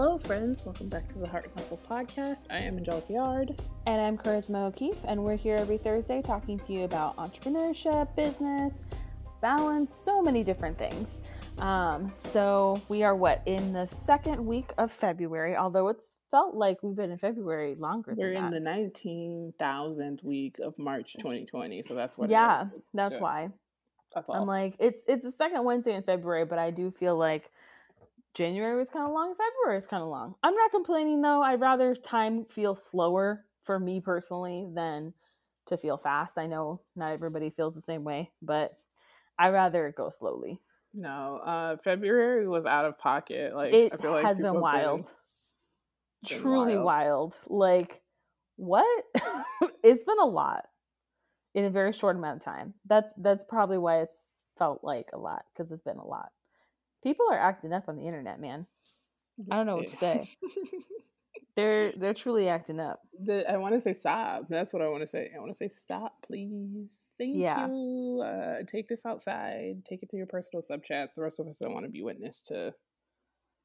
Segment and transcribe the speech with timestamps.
[0.00, 0.64] Hello, friends.
[0.64, 2.44] Welcome back to the Heart and Hustle podcast.
[2.50, 3.60] I am Angelica Yard.
[3.84, 8.74] And I'm Charisma O'Keefe, and we're here every Thursday talking to you about entrepreneurship, business,
[9.42, 11.20] balance, so many different things.
[11.58, 16.80] Um, so we are what in the second week of February, although it's felt like
[16.84, 18.14] we've been in February longer.
[18.14, 22.30] Than we're in the nineteen thousandth week of March 2020, so that's what.
[22.30, 23.48] Yeah, that's just, why.
[24.14, 27.50] That's I'm like it's it's the second Wednesday in February, but I do feel like
[28.38, 30.36] January was kind of long, February is kind of long.
[30.44, 31.42] I'm not complaining though.
[31.42, 35.12] I'd rather time feel slower for me personally than
[35.66, 36.38] to feel fast.
[36.38, 38.80] I know not everybody feels the same way, but
[39.40, 40.60] I rather go slowly.
[40.94, 43.56] No, uh February was out of pocket.
[43.56, 45.12] Like it I feel like has been wild.
[46.28, 46.84] Been, Truly wild.
[46.84, 47.34] wild.
[47.48, 48.02] Like
[48.54, 49.04] what?
[49.82, 50.66] it's been a lot
[51.56, 52.74] in a very short amount of time.
[52.86, 56.30] That's that's probably why it's felt like a lot because it's been a lot.
[57.02, 58.66] People are acting up on the internet, man.
[59.50, 60.30] I don't know what to say.
[61.56, 63.00] they're they're truly acting up.
[63.20, 64.44] The, I want to say stop.
[64.48, 65.30] That's what I want to say.
[65.34, 67.10] I want to say stop, please.
[67.18, 67.66] Thank yeah.
[67.66, 68.22] you.
[68.24, 69.84] Uh, take this outside.
[69.84, 71.14] Take it to your personal sub chats.
[71.14, 72.74] The rest of us don't want to be witness to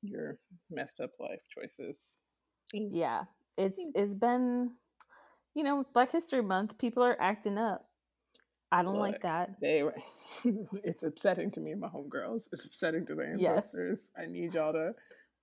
[0.01, 0.37] your
[0.69, 2.17] messed up life choices.
[2.73, 3.23] Yeah,
[3.57, 3.93] it's Thanks.
[3.95, 4.71] it's been,
[5.55, 6.77] you know, Black History Month.
[6.77, 7.85] People are acting up.
[8.73, 9.51] I don't Look, like that.
[9.61, 9.83] They
[10.83, 12.47] it's upsetting to me and my homegirls.
[12.51, 14.09] It's upsetting to the ancestors.
[14.17, 14.27] Yes.
[14.27, 14.93] I need y'all to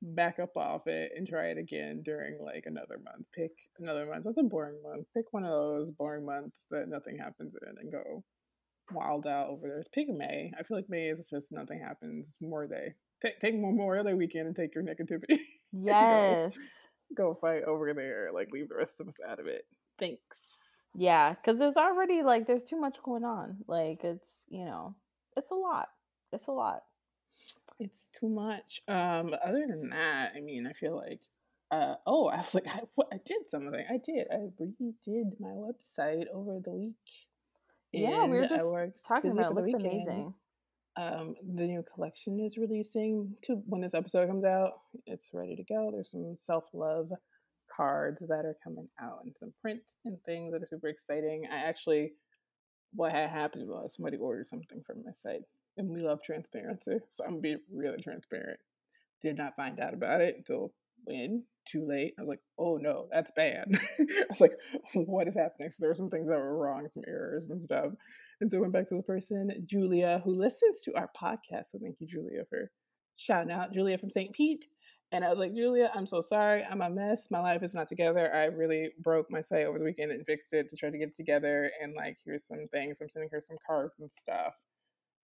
[0.03, 3.27] back up off it and try it again during like another month.
[3.33, 4.25] Pick another month.
[4.25, 5.07] That's a boring month.
[5.17, 8.25] Pick one of those boring months that nothing happens in and go
[8.91, 9.83] wild out over there.
[9.95, 10.51] Pick May.
[10.59, 12.27] I feel like May is just nothing happens.
[12.27, 12.95] It's more day.
[13.23, 15.39] Take take Memorial Day weekend and take your negativity.
[15.73, 16.57] Yes.
[17.17, 18.31] go, go fight over there.
[18.35, 19.63] Like leave the rest of us out of it.
[20.01, 20.70] Thanks.
[20.95, 23.59] Yeah, because there's already like there's too much going on.
[23.67, 24.95] Like it's you know
[25.37, 25.89] it's a lot.
[26.33, 26.83] It's a lot.
[27.79, 28.83] It's too much.
[28.89, 31.21] Um, other than that, I mean, I feel like
[31.71, 32.81] uh, oh, I was like, I,
[33.13, 33.75] I did something.
[33.75, 34.27] I did.
[34.31, 36.95] I redid my website over the week.
[37.93, 38.65] Yeah, we were just
[39.07, 39.55] talking about it.
[39.55, 40.33] Looks amazing.
[40.97, 44.75] Um, the new collection is releasing to when this episode comes out.
[45.07, 45.91] It's ready to go.
[45.93, 47.11] There's some self love
[47.75, 51.45] cards that are coming out and some prints and things that are super exciting.
[51.51, 52.13] I actually,
[52.95, 55.43] what had happened was somebody ordered something from my site,
[55.77, 58.61] and we love transparency, so I'm being really transparent.
[59.23, 60.73] Did not find out about it until
[61.05, 62.15] when too late.
[62.19, 63.67] I was like, oh no, that's bad.
[64.01, 64.53] I was like,
[64.95, 65.71] what is happening?
[65.71, 67.87] So there were some things that were wrong, some errors and stuff.
[68.41, 71.67] And so I went back to the person, Julia, who listens to our podcast.
[71.67, 72.71] So thank you, Julia, for
[73.17, 73.73] shouting out.
[73.73, 74.33] Julia from St.
[74.33, 74.67] Pete
[75.13, 76.63] and I was like, Julia, I'm so sorry.
[76.63, 77.29] I'm a mess.
[77.31, 78.33] My life is not together.
[78.35, 81.09] I really broke my site over the weekend and fixed it to try to get
[81.09, 81.71] it together.
[81.83, 83.01] And like, here's some things.
[83.01, 84.55] I'm sending her some cards and stuff,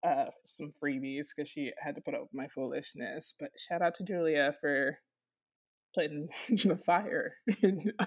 [0.04, 3.34] uh, some freebies because she had to put up with my foolishness.
[3.38, 4.98] But shout out to Julia for
[5.94, 7.34] putting the fire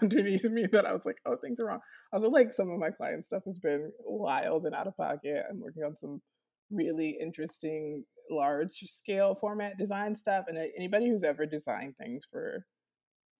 [0.02, 1.80] underneath me that I was like, oh, things are wrong.
[2.12, 5.46] Was like, some of my client stuff has been wild and out of pocket.
[5.50, 6.22] I'm working on some
[6.72, 12.66] really interesting large scale format design stuff and uh, anybody who's ever designed things for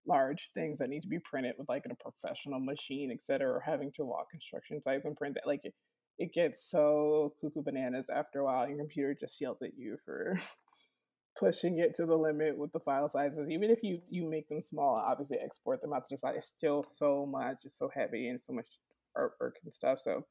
[0.08, 3.60] large things that need to be printed with like in a professional machine etc or
[3.60, 5.74] having to walk construction sites and print it like it,
[6.18, 10.40] it gets so cuckoo bananas after a while your computer just yells at you for
[11.40, 14.62] pushing it to the limit with the file sizes even if you you make them
[14.62, 18.28] small obviously export them out to the side it's still so much it's so heavy
[18.30, 18.68] and so much
[19.16, 20.24] artwork and stuff so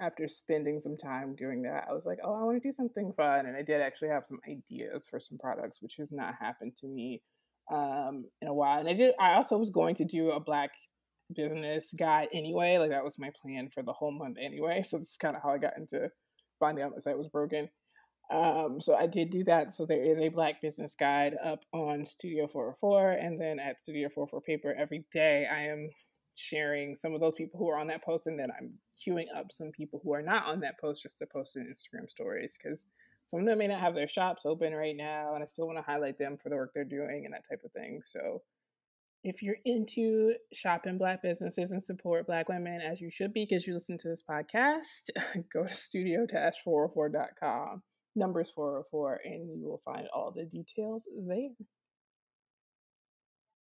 [0.00, 3.12] after spending some time doing that, I was like, oh, I want to do something
[3.16, 3.46] fun.
[3.46, 6.88] And I did actually have some ideas for some products, which has not happened to
[6.88, 7.22] me
[7.72, 8.80] um, in a while.
[8.80, 10.70] And I did, I also was going to do a black
[11.34, 12.78] business guide anyway.
[12.78, 14.82] Like that was my plan for the whole month anyway.
[14.82, 16.10] So this is kind of how I got into
[16.58, 17.68] finding out my site was broken.
[18.32, 19.74] Um, so I did do that.
[19.74, 23.12] So there is a black business guide up on Studio 404.
[23.12, 25.90] And then at Studio 404 Paper every day, I am
[26.34, 29.52] sharing some of those people who are on that post and then I'm queuing up
[29.52, 32.86] some people who are not on that post just to post in Instagram stories because
[33.26, 35.78] some of them may not have their shops open right now and I still want
[35.78, 38.00] to highlight them for the work they're doing and that type of thing.
[38.04, 38.42] So
[39.24, 43.66] if you're into shopping black businesses and support black women as you should be because
[43.66, 45.10] you listen to this podcast,
[45.52, 47.82] go to studio-404.com,
[48.16, 51.50] numbers 404, and you will find all the details there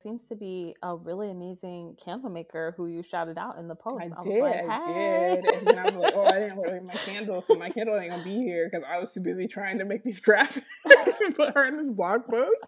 [0.02, 3.98] seems to be a really amazing candle maker who you shouted out in the post.
[4.02, 4.68] I, I did, like, hey.
[4.70, 5.46] I did.
[5.46, 8.12] And then I was like, oh, I didn't order my candle, so my candle ain't
[8.12, 11.54] gonna be here because I was too busy trying to make these graphics and put
[11.56, 12.66] her in this blog post.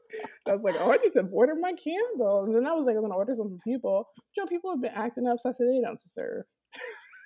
[0.48, 2.44] I was like, oh, I need to order my candle.
[2.46, 4.08] And then I was like, I'm gonna order some people.
[4.36, 6.46] You know, people have been acting up, so I said they don't deserve.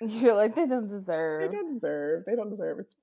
[0.00, 1.50] You're like they don't deserve.
[1.50, 2.24] They don't deserve.
[2.26, 2.78] They don't deserve.
[2.80, 2.96] It's.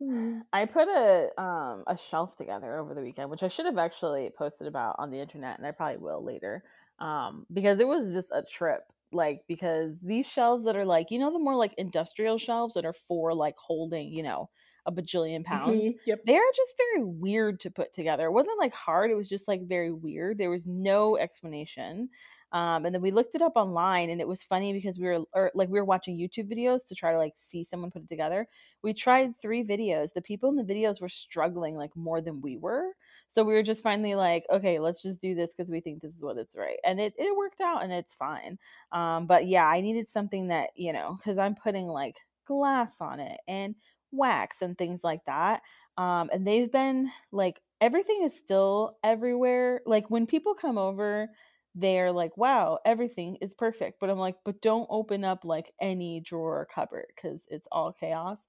[0.52, 4.30] I put a um a shelf together over the weekend, which I should have actually
[4.38, 6.64] posted about on the internet, and I probably will later.
[7.02, 8.82] Um, because it was just a trip.
[9.14, 12.86] Like because these shelves that are like you know the more like industrial shelves that
[12.86, 14.50] are for like holding you know
[14.86, 15.82] a bajillion pounds.
[15.82, 15.98] Mm-hmm.
[16.06, 16.20] Yep.
[16.26, 18.28] They are just very weird to put together.
[18.28, 20.38] It wasn't like hard, it was just like very weird.
[20.38, 22.10] There was no explanation.
[22.54, 25.24] Um, and then we looked it up online and it was funny because we were
[25.34, 28.10] or like we were watching YouTube videos to try to like see someone put it
[28.10, 28.48] together.
[28.82, 30.14] We tried three videos.
[30.14, 32.92] The people in the videos were struggling like more than we were.
[33.34, 36.14] So we were just finally like, okay, let's just do this because we think this
[36.16, 36.78] is what it's right.
[36.84, 38.58] And it, it worked out and it's fine.
[38.92, 43.20] Um, but yeah, I needed something that, you know, because I'm putting like glass on
[43.20, 43.76] it and
[44.12, 45.62] wax and things like that.
[45.98, 49.82] Um, and they've been like, everything is still everywhere.
[49.86, 51.30] Like when people come over,
[51.74, 54.00] they're like, wow, everything is perfect.
[54.00, 57.94] But I'm like, but don't open up like any drawer or cupboard because it's all
[57.94, 58.40] chaos.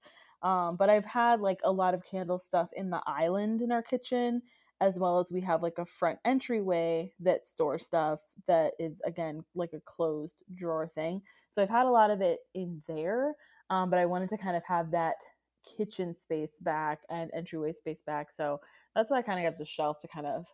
[0.41, 3.81] Um, but I've had like a lot of candle stuff in the island in our
[3.81, 4.41] kitchen,
[4.81, 9.43] as well as we have like a front entryway that stores stuff that is again
[9.55, 11.21] like a closed drawer thing.
[11.51, 13.35] So I've had a lot of it in there,
[13.69, 15.15] um, but I wanted to kind of have that
[15.77, 18.29] kitchen space back and entryway space back.
[18.35, 18.59] So
[18.95, 20.45] that's why I kind of got the shelf to kind of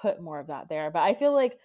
[0.00, 0.90] put more of that there.
[0.90, 1.58] But I feel like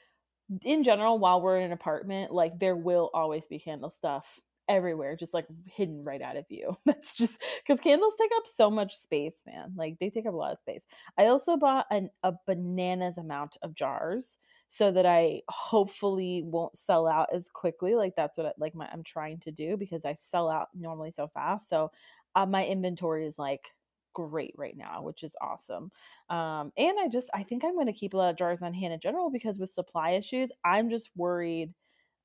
[0.63, 5.15] in general, while we're in an apartment, like there will always be candle stuff everywhere,
[5.15, 6.77] just like hidden right out of view.
[6.85, 9.73] That's just because candles take up so much space, man.
[9.75, 10.85] Like they take up a lot of space.
[11.17, 14.37] I also bought an, a bananas amount of jars
[14.69, 17.95] so that I hopefully won't sell out as quickly.
[17.95, 21.11] Like that's what I, like my I'm trying to do because I sell out normally
[21.11, 21.69] so fast.
[21.69, 21.91] So
[22.35, 23.69] uh, my inventory is like
[24.13, 25.91] great right now, which is awesome.
[26.29, 28.73] Um, and I just I think I'm going to keep a lot of jars on
[28.73, 31.73] hand in general because with supply issues, I'm just worried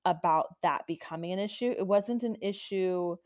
[0.09, 1.75] about that becoming an issue.
[1.77, 3.17] It wasn't an issue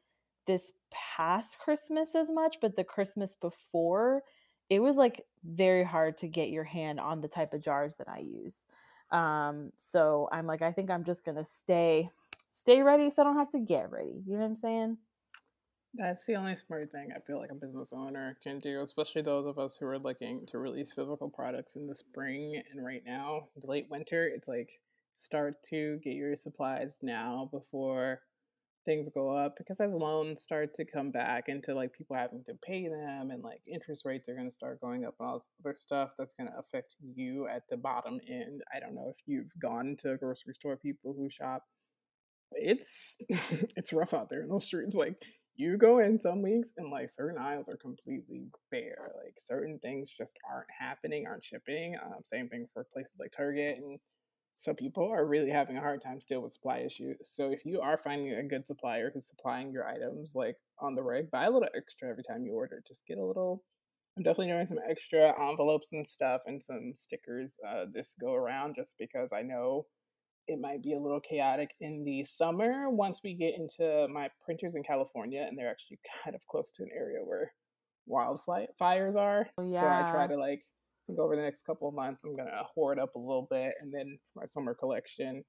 [0.46, 4.22] this past Christmas as much, but the Christmas before,
[4.68, 8.08] it was like very hard to get your hand on the type of jars that
[8.08, 8.66] I use.
[9.10, 12.10] Um, so I'm like, I think I'm just gonna stay
[12.60, 14.22] stay ready so I don't have to get ready.
[14.26, 14.98] You know what I'm saying?
[15.94, 19.46] That's the only smart thing I feel like a business owner can do, especially those
[19.46, 23.48] of us who are looking to release physical products in the spring and right now,
[23.62, 24.26] late winter.
[24.26, 24.80] It's like
[25.14, 28.20] start to get your supplies now before
[28.84, 32.54] things go up because as loans start to come back into like people having to
[32.64, 35.48] pay them and like interest rates are going to start going up and all this
[35.64, 38.62] other stuff that's going to affect you at the bottom end.
[38.74, 41.62] I don't know if you've gone to a grocery store, people who shop.
[42.52, 43.16] It's
[43.76, 44.94] it's rough out there in those streets.
[44.94, 45.22] Like
[45.54, 49.12] you go in some weeks and like certain aisles are completely bare.
[49.22, 51.96] Like certain things just aren't happening, aren't shipping.
[52.04, 54.00] Um, same thing for places like Target and
[54.52, 57.16] so people are really having a hard time still with supply issues.
[57.22, 61.02] So if you are finding a good supplier who's supplying your items like on the
[61.02, 62.82] rig, buy a little extra every time you order.
[62.86, 63.64] Just get a little.
[64.16, 68.74] I'm definitely doing some extra envelopes and stuff and some stickers uh, this go around,
[68.76, 69.86] just because I know
[70.48, 74.74] it might be a little chaotic in the summer once we get into my printers
[74.74, 77.52] in California, and they're actually kind of close to an area where
[78.08, 79.48] wildfires are.
[79.66, 79.80] Yeah.
[79.80, 80.62] So I try to like
[81.06, 83.92] think over the next couple of months, I'm gonna hoard up a little bit, and
[83.92, 85.44] then for my summer collection,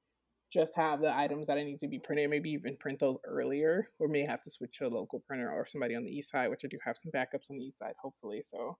[0.51, 2.29] just have the items that I need to be printed.
[2.29, 5.65] Maybe even print those earlier, or may have to switch to a local printer or
[5.65, 7.95] somebody on the east side, which I do have some backups on the east side,
[8.01, 8.43] hopefully.
[8.47, 8.77] So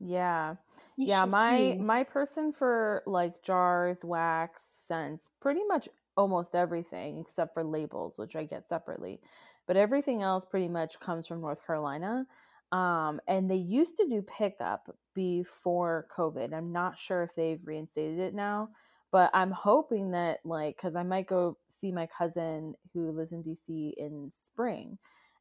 [0.00, 0.56] yeah.
[0.98, 1.78] We yeah, my see.
[1.78, 8.36] my person for like jars, wax, scents, pretty much almost everything except for labels, which
[8.36, 9.20] I get separately.
[9.66, 12.26] But everything else pretty much comes from North Carolina.
[12.72, 16.54] Um, and they used to do pickup before COVID.
[16.54, 18.70] I'm not sure if they've reinstated it now,
[19.10, 23.42] but I'm hoping that like because I might go see my cousin who lives in
[23.42, 24.98] DC in spring.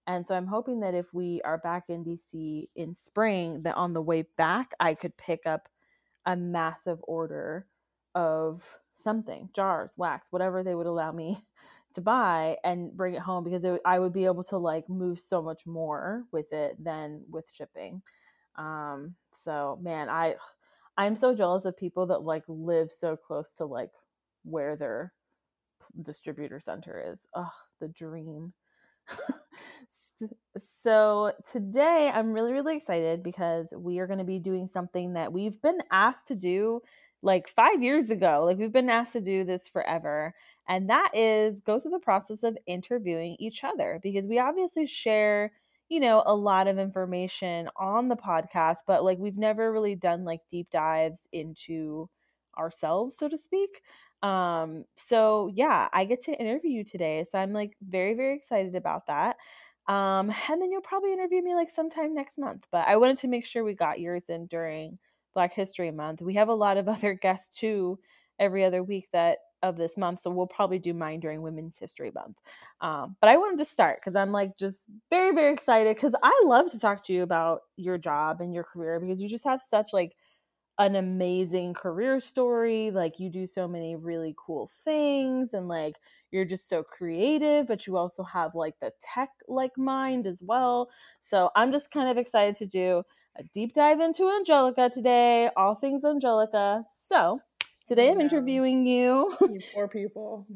[0.07, 3.93] And so I'm hoping that if we are back in DC in spring, that on
[3.93, 5.69] the way back, I could pick up
[6.25, 7.67] a massive order
[8.13, 11.39] of something jars, wax, whatever they would allow me
[11.93, 15.19] to buy and bring it home because it, I would be able to like move
[15.19, 18.01] so much more with it than with shipping.
[18.55, 20.35] Um, so man, I
[20.97, 23.91] I'm so jealous of people that like live so close to like
[24.43, 25.13] where their
[26.01, 27.27] distributor center is.
[27.33, 28.53] Oh, the dream.
[30.83, 35.33] so today I'm really, really excited because we are going to be doing something that
[35.33, 36.81] we've been asked to do
[37.21, 38.43] like five years ago.
[38.45, 40.33] Like we've been asked to do this forever.
[40.67, 45.51] And that is go through the process of interviewing each other because we obviously share,
[45.89, 50.23] you know, a lot of information on the podcast, but like we've never really done
[50.23, 52.09] like deep dives into
[52.57, 53.81] ourselves, so to speak.
[54.23, 57.25] Um, so yeah, I get to interview you today.
[57.31, 59.37] So I'm like very, very excited about that.
[59.87, 62.65] Um, and then you'll probably interview me like sometime next month.
[62.71, 64.99] But I wanted to make sure we got yours in during
[65.33, 66.21] Black History Month.
[66.21, 67.99] We have a lot of other guests too
[68.39, 72.11] every other week that of this month, so we'll probably do mine during Women's History
[72.13, 72.37] Month.
[72.81, 76.41] Um, but I wanted to start because I'm like just very very excited because I
[76.45, 79.61] love to talk to you about your job and your career because you just have
[79.69, 80.15] such like
[80.79, 82.91] an amazing career story.
[82.91, 85.95] Like you do so many really cool things and like
[86.31, 90.89] you're just so creative, but you also have like the tech like mind as well.
[91.21, 93.03] So I'm just kind of excited to do
[93.37, 96.83] a deep dive into Angelica today, all things Angelica.
[97.07, 97.39] So
[97.91, 99.35] Today I'm interviewing you.
[99.41, 100.47] you poor people.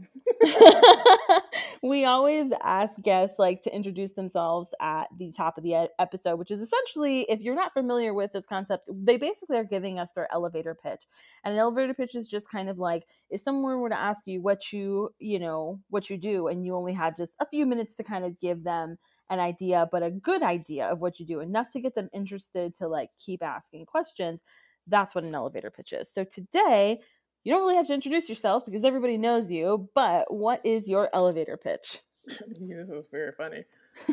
[1.84, 6.50] we always ask guests like to introduce themselves at the top of the episode, which
[6.50, 10.32] is essentially if you're not familiar with this concept, they basically are giving us their
[10.32, 11.02] elevator pitch.
[11.44, 14.42] And an elevator pitch is just kind of like if someone were to ask you
[14.42, 17.98] what you, you know, what you do and you only had just a few minutes
[17.98, 18.98] to kind of give them
[19.30, 22.74] an idea, but a good idea of what you do, enough to get them interested
[22.78, 24.40] to like keep asking questions.
[24.88, 26.12] That's what an elevator pitch is.
[26.12, 27.00] So today
[27.46, 31.10] you don't really have to introduce yourself because everybody knows you, but what is your
[31.14, 32.00] elevator pitch?
[32.28, 33.64] this was very funny.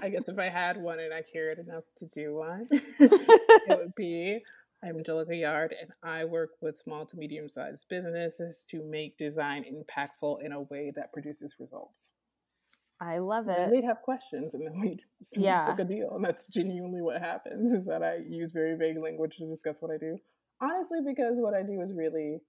[0.03, 3.95] I guess if I had one and I cared enough to do one, it would
[3.97, 4.41] be
[4.85, 9.65] I'm Angelica Yard and I work with small to medium sized businesses to make design
[9.65, 12.13] impactful in a way that produces results.
[13.01, 13.59] I love it.
[13.59, 15.01] And they'd have questions and then we'd
[15.33, 15.71] yeah.
[15.71, 16.15] book a deal.
[16.15, 19.91] And that's genuinely what happens is that I use very vague language to discuss what
[19.91, 20.19] I do.
[20.61, 22.43] Honestly, because what I do is really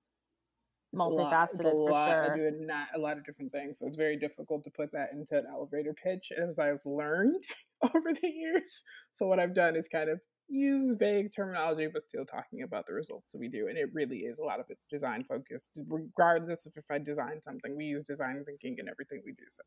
[0.93, 2.07] multifaceted for lot.
[2.07, 2.31] sure.
[2.31, 4.91] I do a, not a lot of different things, so it's very difficult to put
[4.93, 7.43] that into an elevator pitch, as I've learned
[7.95, 8.83] over the years.
[9.11, 10.19] So what I've done is kind of
[10.49, 14.19] use vague terminology, but still talking about the results that we do, and it really
[14.19, 15.77] is a lot of it's design focused.
[15.87, 19.45] Regardless of if I design something, we use design thinking in everything we do.
[19.49, 19.63] So.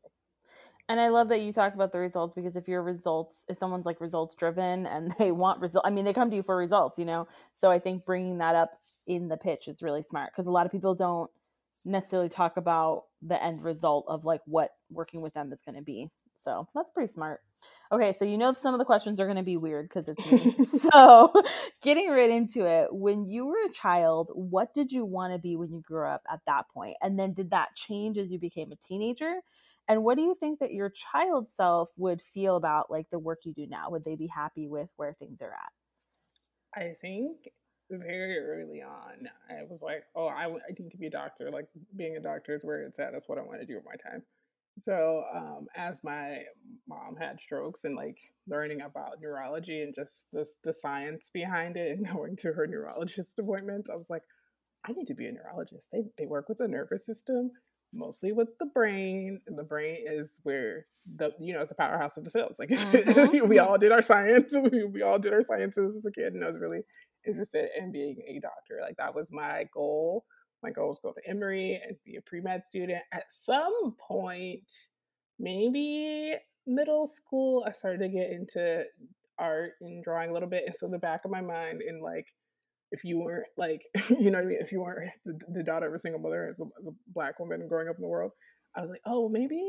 [0.89, 3.85] And I love that you talk about the results because if your results, if someone's
[3.85, 6.97] like results driven and they want result, I mean, they come to you for results,
[6.97, 7.27] you know.
[7.55, 10.65] So I think bringing that up in the pitch is really smart because a lot
[10.65, 11.29] of people don't
[11.85, 15.81] necessarily talk about the end result of like what working with them is going to
[15.81, 16.09] be.
[16.39, 17.41] So that's pretty smart.
[17.91, 20.31] Okay, so you know some of the questions are going to be weird because it's
[20.31, 20.51] me.
[20.91, 21.33] so,
[21.81, 25.55] getting right into it, when you were a child, what did you want to be
[25.55, 26.95] when you grew up at that point?
[27.01, 29.35] And then did that change as you became a teenager?
[29.87, 33.39] And what do you think that your child self would feel about like the work
[33.43, 33.89] you do now?
[33.89, 35.71] Would they be happy with where things are at?
[36.75, 37.49] I think
[37.89, 41.49] very early on, I was like, oh, I, I need to be a doctor.
[41.51, 43.11] Like being a doctor is where it's at.
[43.11, 44.23] That's what I want to do with my time.
[44.79, 46.43] So um, as my
[46.87, 51.97] mom had strokes and like learning about neurology and just this the science behind it
[51.97, 54.23] and going to her neurologist appointments, I was like,
[54.85, 55.89] I need to be a neurologist.
[55.91, 57.51] They they work with the nervous system,
[57.93, 62.17] mostly with the brain, and the brain is where the you know it's the powerhouse
[62.17, 62.57] of the cells.
[62.59, 63.47] Like mm-hmm.
[63.47, 66.43] we all did our science, we, we all did our sciences as a kid, and
[66.43, 66.81] I was really
[67.27, 68.79] interested in being a doctor.
[68.81, 70.25] Like that was my goal.
[70.63, 73.03] My goal was go to Emory and be a pre med student.
[73.11, 74.71] At some point,
[75.39, 78.83] maybe middle school, I started to get into
[79.39, 80.63] art and drawing a little bit.
[80.65, 82.27] And so the back of my mind, in like,
[82.91, 84.57] if you weren't like, you know what I mean?
[84.59, 87.39] If you weren't the, the daughter of a single mother as a, as a black
[87.39, 88.31] woman growing up in the world,
[88.75, 89.61] I was like, oh, maybe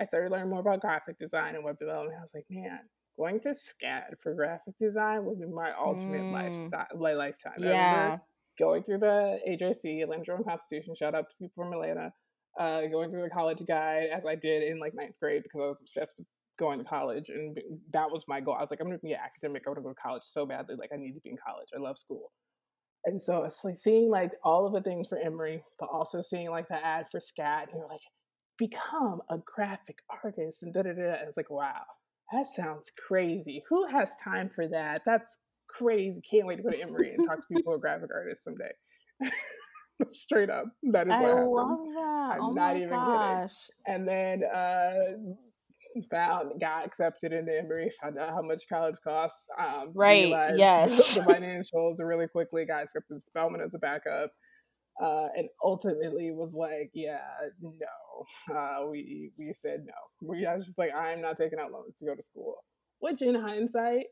[0.00, 2.16] I started learning more about graphic design and web development.
[2.18, 2.80] I was like, man,
[3.20, 6.32] going to SCAD for graphic design would be my ultimate mm.
[6.32, 7.54] lifestyle, like lifetime.
[7.58, 8.18] Yeah.
[8.58, 10.94] going through the AJC, Atlanta Journal Constitution.
[10.94, 12.12] Shout out to people from Atlanta.
[12.58, 15.68] Uh, going through the college guide as I did in like ninth grade because I
[15.68, 16.26] was obsessed with
[16.58, 17.56] going to college, and
[17.92, 18.54] that was my goal.
[18.54, 19.62] I was like, I'm going to be an academic.
[19.66, 20.76] I want to go to college so badly.
[20.76, 21.68] Like I need to be in college.
[21.76, 22.32] I love school.
[23.04, 26.50] And so it's like seeing like all of the things for Emory, but also seeing
[26.50, 28.00] like the ad for SCAD, and they were like,
[28.58, 31.14] become a graphic artist, and da da da.
[31.26, 31.82] It's like, wow
[32.32, 33.62] that sounds crazy.
[33.68, 35.02] Who has time for that?
[35.04, 36.20] That's crazy.
[36.28, 38.72] Can't wait to go to Emory and talk to people who are graphic artists someday.
[40.08, 40.66] Straight up.
[40.92, 41.50] That is what I happened.
[41.50, 42.36] love that.
[42.36, 43.50] I'm oh not even gosh.
[43.86, 43.94] kidding.
[43.94, 44.94] And then uh
[46.10, 49.48] found got accepted into Emory, found out how much college costs.
[49.58, 50.28] Um, right.
[50.56, 51.14] Yes.
[51.14, 54.30] the financials really quickly got accepted to Spelman as a backup.
[55.00, 57.20] Uh, and ultimately was like, yeah,
[57.60, 57.70] no.
[58.50, 60.28] Uh, we we said no.
[60.28, 62.56] We I was just like, I'm not taking out loans to go to school.
[62.98, 64.06] Which, in hindsight,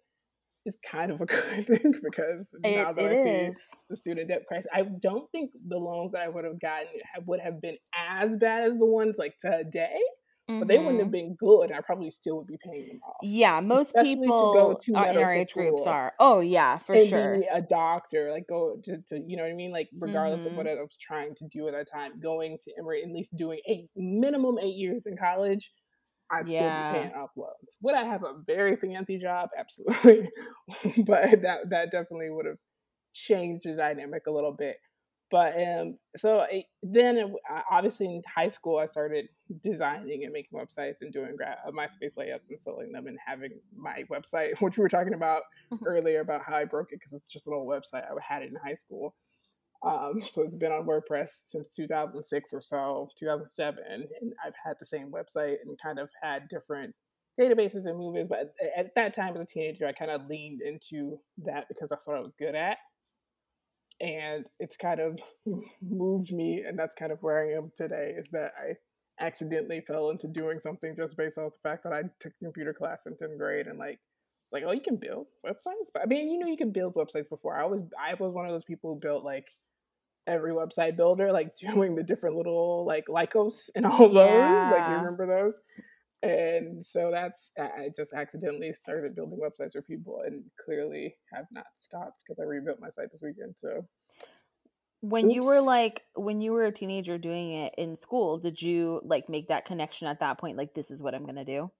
[0.64, 3.52] is kind of a good thing because it, now that I see
[3.90, 6.88] the student debt crisis, I don't think the loans that I would have gotten
[7.26, 9.98] would have been as bad as the ones like today.
[10.48, 10.60] Mm-hmm.
[10.60, 11.12] But they wouldn't have mm-hmm.
[11.12, 11.72] been good.
[11.72, 13.16] I probably still would be paying them off.
[13.22, 16.14] Yeah, most Especially people to go to in our age groups are.
[16.18, 17.42] Oh yeah, for sure.
[17.52, 19.72] a doctor, like go to, to, you know what I mean.
[19.72, 20.52] Like regardless mm-hmm.
[20.52, 23.36] of what I was trying to do at that time, going to Emory, at least
[23.36, 25.70] doing a minimum eight years in college,
[26.30, 27.76] I'd still be paying off loans.
[27.82, 29.50] Would I have a very fancy job?
[29.56, 30.30] Absolutely.
[31.04, 32.58] but that that definitely would have
[33.12, 34.76] changed the dynamic a little bit.
[35.30, 37.34] But um, so I, then
[37.70, 39.28] obviously in high school I started
[39.62, 43.52] designing and making websites and doing gra- uh, MySpace layouts and selling them and having
[43.76, 45.42] my website, which we were talking about
[45.72, 45.84] mm-hmm.
[45.86, 48.50] earlier about how I broke it because it's just an old website I had it
[48.50, 49.14] in high school.
[49.84, 53.84] Um, so it's been on WordPress since 2006 or so, 2007,
[54.20, 56.94] and I've had the same website and kind of had different
[57.38, 58.26] databases and movies.
[58.26, 61.90] But at, at that time as a teenager, I kind of leaned into that because
[61.90, 62.78] that's what I was good at
[64.00, 65.18] and it's kind of
[65.82, 68.74] moved me and that's kind of where i am today is that i
[69.20, 73.06] accidentally fell into doing something just based off the fact that i took computer class
[73.06, 75.90] in 10th grade and like it's like oh you can build websites?
[75.92, 77.56] But i mean you know you can build websites before.
[77.56, 79.48] I was i was one of those people who built like
[80.26, 84.96] every website builder like doing the different little like lycos and all those like you
[84.96, 85.58] remember those
[86.22, 91.66] and so that's i just accidentally started building websites for people and clearly have not
[91.78, 93.86] stopped because i rebuilt my site this weekend so
[95.00, 95.34] when Oops.
[95.34, 99.28] you were like when you were a teenager doing it in school did you like
[99.28, 101.70] make that connection at that point like this is what i'm gonna do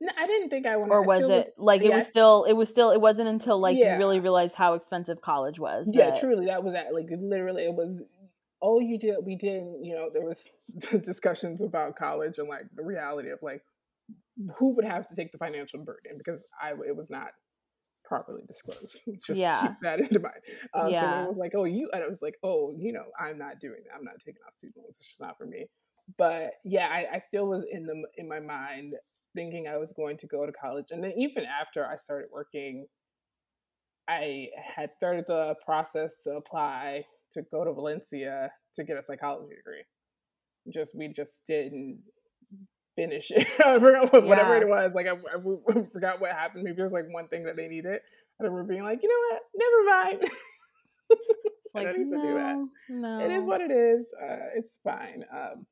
[0.00, 0.90] no, I didn't think I wanted.
[0.90, 0.94] To.
[0.94, 2.44] Or was it was, like yeah, it was still?
[2.44, 2.90] It was still.
[2.92, 3.94] It wasn't until like yeah.
[3.94, 5.88] you really realized how expensive college was.
[5.92, 7.64] Yeah, truly, that was at like literally.
[7.64, 8.02] It was.
[8.62, 9.16] Oh, you did.
[9.24, 9.84] We didn't.
[9.84, 10.50] You know, there was
[11.04, 13.62] discussions about college and like the reality of like
[14.56, 17.28] who would have to take the financial burden because I it was not
[18.04, 19.00] properly disclosed.
[19.26, 19.60] Just yeah.
[19.60, 20.34] keep that in mind.
[20.74, 21.00] Um, yeah.
[21.00, 23.60] So it was like, oh, you, and it was like, oh, you know, I'm not
[23.60, 23.96] doing that.
[23.96, 24.96] I'm not taking out student loans.
[24.96, 25.66] It's just not for me.
[26.16, 28.94] But yeah, I, I still was in the in my mind
[29.36, 32.86] thinking I was going to go to college, and then even after I started working,
[34.08, 39.54] I had started the process to apply to go to Valencia to get a psychology
[39.54, 39.84] degree.
[40.72, 41.98] Just we just didn't
[42.98, 43.46] finish it.
[43.64, 44.28] I forgot what, yeah.
[44.28, 44.94] whatever it was.
[44.94, 46.64] Like I, I, I, forgot what happened.
[46.64, 48.00] Maybe it was like one thing that they needed.
[48.40, 49.42] I remember being like, you know what?
[49.56, 50.30] Never mind.
[51.68, 52.68] It's like, I don't need no, to do that.
[52.88, 53.24] No.
[53.26, 54.12] It is what it is.
[54.14, 55.22] Uh, it's fine.
[55.30, 55.66] Um,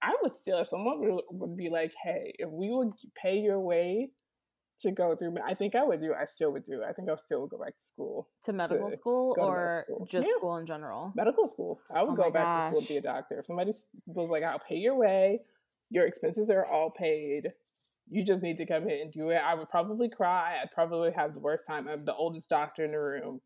[0.00, 0.98] I would still, if someone
[1.30, 4.10] would, be like, hey, if we would pay your way
[4.82, 6.14] to go through, I think I would do.
[6.14, 6.82] I still would do.
[6.88, 8.28] I think I still would go back to school.
[8.44, 10.06] To medical to school or school.
[10.08, 10.32] just yeah.
[10.38, 11.12] school in general?
[11.16, 11.80] Medical school.
[11.92, 12.70] I would oh go back gosh.
[12.70, 13.38] to school to be a doctor.
[13.40, 13.72] If somebody
[14.06, 15.40] was like, I'll pay your way,
[15.90, 17.52] your expenses are all paid.
[18.08, 19.36] You just need to come in and do it.
[19.36, 20.58] I would probably cry.
[20.60, 21.88] I'd probably have the worst time.
[21.88, 23.40] I'm the oldest doctor in the room.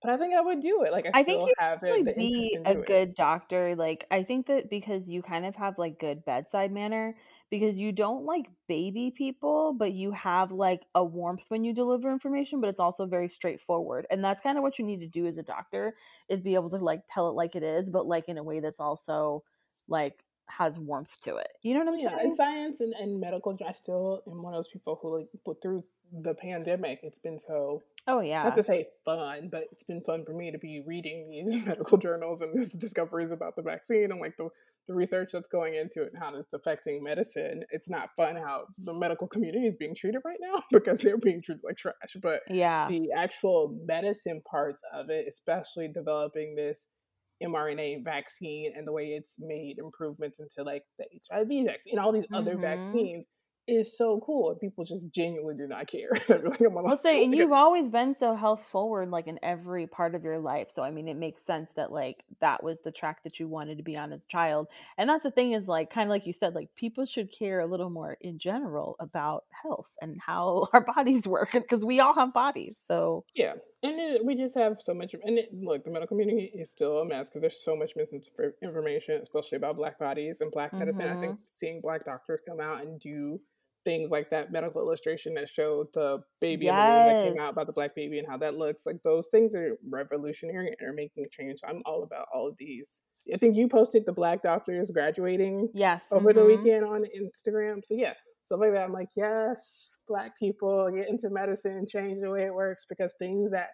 [0.00, 0.92] But I think I would do it.
[0.92, 1.80] Like I, I think you have
[2.16, 3.74] be a good doctor.
[3.74, 7.16] Like I think that because you kind of have like good bedside manner,
[7.50, 12.12] because you don't like baby people, but you have like a warmth when you deliver
[12.12, 14.06] information, but it's also very straightforward.
[14.08, 15.96] And that's kind of what you need to do as a doctor
[16.28, 18.60] is be able to like tell it like it is, but like in a way
[18.60, 19.42] that's also
[19.88, 21.48] like has warmth to it.
[21.62, 22.20] You know what I'm yeah, saying?
[22.20, 25.62] And science and, and medical, I still am one of those people who like put
[25.62, 27.00] through the pandemic.
[27.02, 30.50] It's been so oh yeah, not to say fun, but it's been fun for me
[30.50, 34.48] to be reading these medical journals and these discoveries about the vaccine and like the
[34.86, 37.62] the research that's going into it and how it's affecting medicine.
[37.70, 41.42] It's not fun how the medical community is being treated right now because they're being
[41.42, 42.16] treated like trash.
[42.20, 46.86] But yeah, the actual medicine parts of it, especially developing this
[47.42, 52.12] mRNA vaccine and the way it's made improvements into like the HIV vaccine, and all
[52.12, 52.34] these mm-hmm.
[52.34, 53.26] other vaccines
[53.68, 56.08] is so cool and people just genuinely do not care.
[56.28, 60.24] like, Let's say, and you've always been so health forward, like in every part of
[60.24, 60.68] your life.
[60.74, 63.76] So I mean, it makes sense that like that was the track that you wanted
[63.76, 64.68] to be on as a child.
[64.96, 67.60] And that's the thing is like kind of like you said, like people should care
[67.60, 72.14] a little more in general about health and how our bodies work because we all
[72.14, 72.78] have bodies.
[72.86, 75.14] So yeah, and it, we just have so much.
[75.22, 79.20] And it, look, the medical community is still a mess because there's so much misinformation,
[79.20, 81.06] especially about Black bodies and Black medicine.
[81.06, 81.18] Mm-hmm.
[81.18, 81.42] I think mm-hmm.
[81.44, 83.38] seeing Black doctors come out and do
[83.84, 86.74] things like that medical illustration that showed the baby yes.
[86.74, 89.54] the that came out about the black baby and how that looks like those things
[89.54, 93.00] are revolutionary and are making change i'm all about all of these
[93.32, 96.38] i think you posted the black doctors graduating yes over mm-hmm.
[96.38, 98.12] the weekend on instagram so yeah
[98.48, 102.44] stuff like that i'm like yes black people get into medicine and change the way
[102.44, 103.68] it works because things that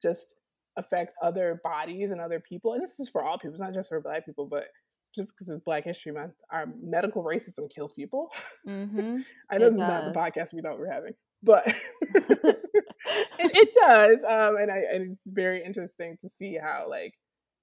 [0.00, 0.34] just
[0.76, 3.88] affect other bodies and other people and this is for all people it's not just
[3.88, 4.68] for black people but
[5.14, 8.32] just because it's Black History Month, our medical racism kills people.
[8.66, 9.16] Mm-hmm.
[9.50, 9.78] I know it this does.
[9.78, 11.76] is not the podcast we thought we were having, but it,
[13.38, 14.22] it, does.
[14.24, 17.14] Um, and, I, and it's very interesting to see how like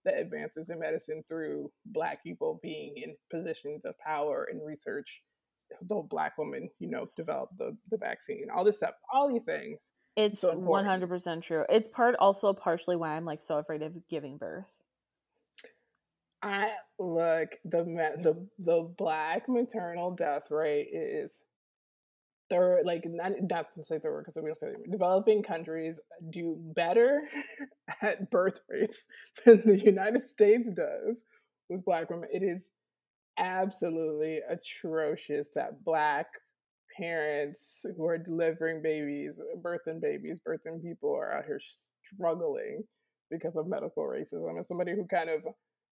[0.06, 5.22] the advances in medicine through Black people being in positions of power and research.
[5.82, 9.92] The Black woman, you know, developed the the vaccine, all this stuff, all these things.
[10.16, 11.66] It's one hundred percent true.
[11.70, 14.66] It's part also partially why I'm like so afraid of giving birth
[16.42, 21.44] I look the the the black maternal death rate is
[22.50, 26.00] third, like not not to say third because we don't say developing countries
[26.30, 27.24] do better
[28.02, 29.08] at birth rates
[29.46, 31.24] than the United States does
[31.70, 32.30] with Black women.
[32.32, 32.72] It is
[33.38, 36.28] absolutely atrocious that Black
[36.98, 41.60] parents who are delivering babies, birthing babies, birthing people are out here
[42.04, 42.84] struggling
[43.30, 44.60] because of medical racism.
[44.60, 45.44] As somebody who kind of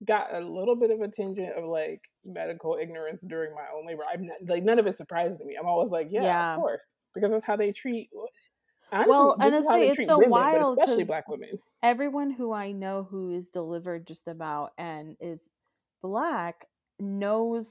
[0.03, 4.03] got a little bit of a tangent of like medical ignorance during my own labor.
[4.11, 5.55] I'm not, like none of it surprised me.
[5.59, 6.53] I'm always like, yeah, yeah.
[6.53, 8.09] of course, because that's how they treat.
[8.91, 11.49] Honestly, well, and it's, it's so women, wild, especially black women.
[11.81, 15.41] Everyone who I know who is delivered just about and is
[16.01, 16.65] black
[16.99, 17.67] knows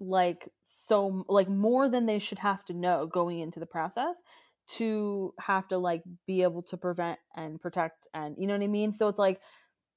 [0.00, 0.48] like
[0.86, 4.22] so like more than they should have to know going into the process
[4.68, 8.68] to have to like be able to prevent and protect and you know what I
[8.68, 8.92] mean?
[8.92, 9.40] So it's like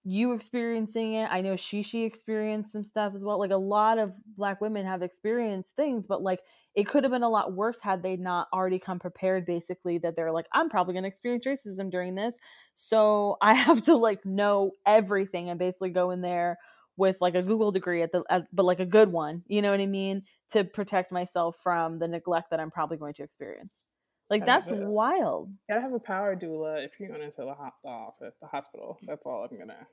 [0.04, 1.28] you experiencing it.
[1.30, 3.38] I know Shishi experienced some stuff as well.
[3.38, 6.40] Like a lot of black women have experienced things, but like
[6.74, 10.16] it could have been a lot worse had they not already come prepared basically that
[10.16, 12.34] they're like, I'm probably gonna experience racism during this.
[12.74, 16.58] So I have to like know everything and basically go in there
[16.98, 19.72] with like a Google degree at the at, but like a good one, you know
[19.72, 23.86] what I mean, to protect myself from the neglect that I'm probably going to experience.
[24.30, 25.52] Like that's a, wild.
[25.68, 28.98] Gotta have a power doula if you're going into the, ho- the office, the hospital.
[29.06, 29.88] That's all I'm gonna.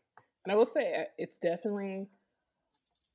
[0.45, 2.07] And I will say uh, it's definitely,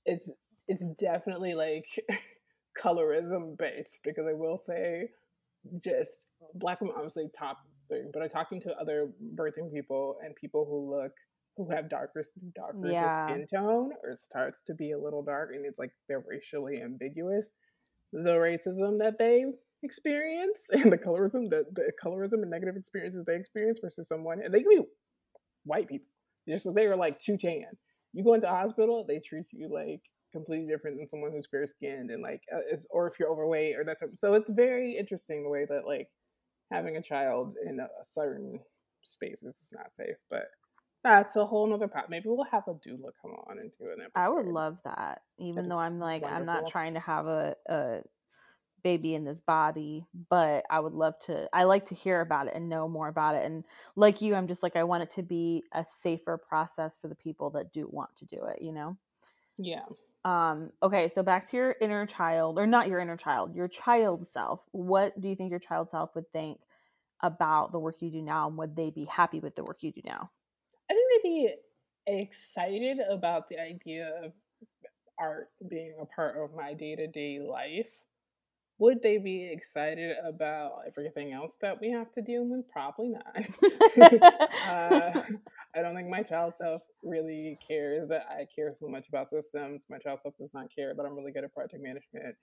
[0.06, 0.30] it's
[0.68, 1.86] it's definitely like
[2.82, 5.10] colorism based because I will say,
[5.78, 10.66] just black women obviously top thing, but I'm talking to other birthing people and people
[10.66, 11.14] who look
[11.58, 12.24] who have darker
[12.56, 13.28] darker yeah.
[13.28, 17.52] skin tone or starts to be a little dark and it's like they're racially ambiguous.
[18.12, 19.46] The racism that they
[19.84, 24.54] experience and the colorism, the, the colorism and negative experiences they experience versus someone, and
[24.54, 24.84] they can be
[25.66, 26.08] white people.
[26.48, 27.66] Just they are like too tan.
[28.14, 30.02] You go into hospital, they treat you like
[30.34, 33.76] completely different than someone who's fair skinned and like, uh, is, or if you're overweight
[33.78, 34.34] or that's so.
[34.34, 36.08] It's very interesting the way that like
[36.72, 38.60] having a child in a, a certain
[39.02, 40.46] spaces is not safe, but
[41.04, 42.10] that's a whole nother part.
[42.10, 44.12] Maybe we'll have a doula come on and do an episode.
[44.16, 45.22] I would love that.
[45.38, 46.40] Even That'd though I'm like, wonderful.
[46.40, 48.02] I'm not trying to have a, a
[48.84, 52.54] baby in this body but i would love to i like to hear about it
[52.54, 53.64] and know more about it and
[53.96, 57.16] like you i'm just like i want it to be a safer process for the
[57.16, 58.98] people that do want to do it you know
[59.58, 59.84] yeah
[60.26, 64.28] um okay so back to your inner child or not your inner child your child
[64.28, 66.60] self what do you think your child self would think
[67.22, 69.92] about the work you do now and would they be happy with the work you
[69.92, 70.30] do now
[70.90, 71.54] i think they'd be
[72.08, 74.32] excited about the idea of
[75.20, 78.04] art being a part of my day-to-day life
[78.80, 82.68] would they be excited about everything else that we have to deal with?
[82.70, 83.38] Probably not.
[84.68, 85.22] uh,
[85.76, 89.86] I don't think my child self really cares that I care so much about systems.
[89.90, 92.36] My child self does not care that I'm really good at project management.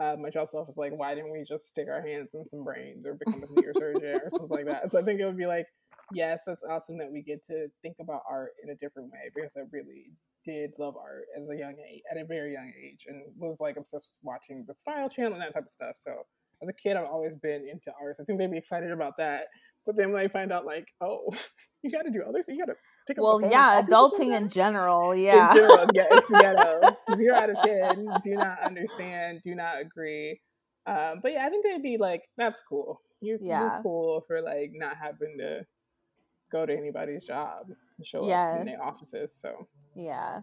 [0.00, 2.64] Uh, my child self is like, why didn't we just stick our hands in some
[2.64, 4.90] brains or become a neurosurgeon or something like that?
[4.92, 5.66] So I think it would be like,
[6.12, 9.52] yes, that's awesome that we get to think about art in a different way because
[9.56, 10.10] I really
[10.44, 13.76] did love art as a young age, at a very young age, and was like
[13.76, 15.96] obsessed with watching the Style Channel and that type of stuff.
[15.96, 16.12] So
[16.62, 18.16] as a kid, I've always been into art.
[18.16, 19.46] So I think they'd be excited about that.
[19.84, 21.24] But then when I find out, like, oh,
[21.82, 23.24] you got to do others, so you got to pick up.
[23.24, 25.50] Well, yeah, adulting in general, yeah.
[25.50, 26.96] In general, yeah, it's ghetto.
[27.16, 28.06] Zero out of ten.
[28.22, 29.40] Do not understand.
[29.42, 30.40] Do not agree.
[30.86, 33.00] Um, but yeah, I think they'd be like, that's cool.
[33.20, 33.60] You're, yeah.
[33.60, 35.64] you're cool for like not having to
[36.52, 38.54] go to anybody's job and show yes.
[38.54, 39.32] up in their offices.
[39.32, 40.42] So yeah.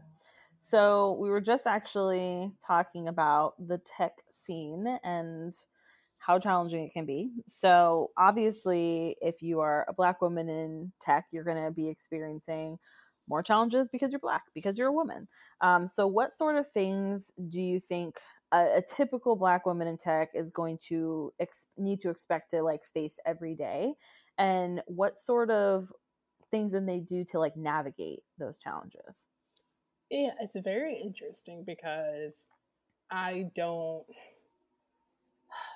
[0.60, 5.54] So we were just actually talking about the tech scene and
[6.20, 7.32] how challenging it can be.
[7.48, 12.78] So obviously, if you are a black woman in tech, you're going to be experiencing
[13.30, 15.28] more challenges because you're black, because you're a woman.
[15.62, 18.18] Um, so, what sort of things do you think
[18.52, 22.64] a, a typical black woman in tech is going to ex- need to expect to
[22.64, 23.94] like face every day?
[24.40, 25.92] And what sort of
[26.50, 29.28] things can they do to like navigate those challenges?
[30.10, 32.46] Yeah, it's very interesting because
[33.12, 34.06] I don't.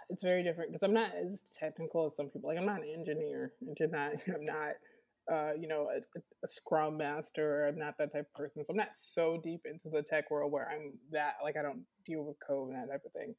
[0.09, 2.49] It's very different because I'm not as technical as some people.
[2.49, 3.53] Like I'm not an engineer.
[3.61, 4.11] I'm not.
[4.27, 4.73] I'm not.
[5.31, 7.65] Uh, you know, a, a, scrum master.
[7.65, 8.63] I'm not that type of person.
[8.63, 11.85] So I'm not so deep into the tech world where I'm that like I don't
[12.05, 13.33] deal with code and that type of thing.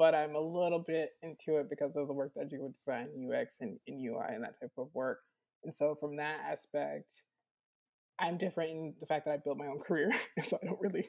[0.00, 2.72] But I'm a little bit into it because of the work that I do with
[2.72, 5.18] design, UX, and, and UI, and that type of work.
[5.62, 7.24] And so from that aspect,
[8.18, 10.08] I'm different in the fact that I built my own career.
[10.42, 11.04] so I don't really,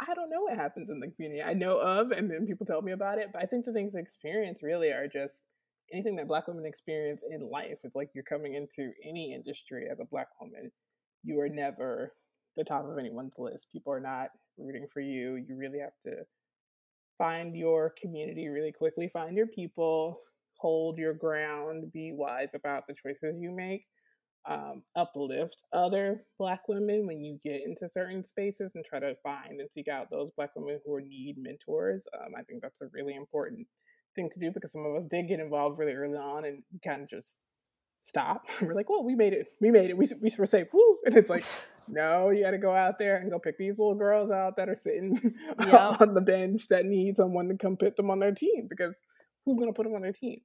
[0.00, 1.42] I don't know what happens in the community.
[1.42, 3.28] I know of, and then people tell me about it.
[3.34, 5.44] But I think the things I experience really are just
[5.92, 7.80] anything that Black women experience in life.
[7.84, 10.72] It's like you're coming into any industry as a Black woman.
[11.22, 12.14] You are never
[12.56, 13.66] the top of anyone's list.
[13.74, 15.36] People are not rooting for you.
[15.36, 16.24] You really have to
[17.18, 20.20] find your community really quickly, find your people,
[20.58, 23.84] hold your ground, be wise about the choices you make,
[24.48, 29.60] um, uplift other Black women when you get into certain spaces and try to find
[29.60, 32.06] and seek out those Black women who need mentors.
[32.18, 33.66] Um, I think that's a really important
[34.14, 37.02] thing to do because some of us did get involved really early on and kind
[37.02, 37.38] of just
[38.00, 38.46] stop.
[38.60, 39.48] We're like, well, we made it.
[39.60, 39.96] We made it.
[39.96, 40.68] We, we were safe.
[40.72, 40.98] Woo.
[41.04, 41.44] And it's like,
[41.88, 44.68] no, you got to go out there and go pick these little girls out that
[44.68, 46.00] are sitting yep.
[46.00, 48.96] on the bench that need someone to come put them on their team because
[49.44, 50.40] who's going to put them on their team?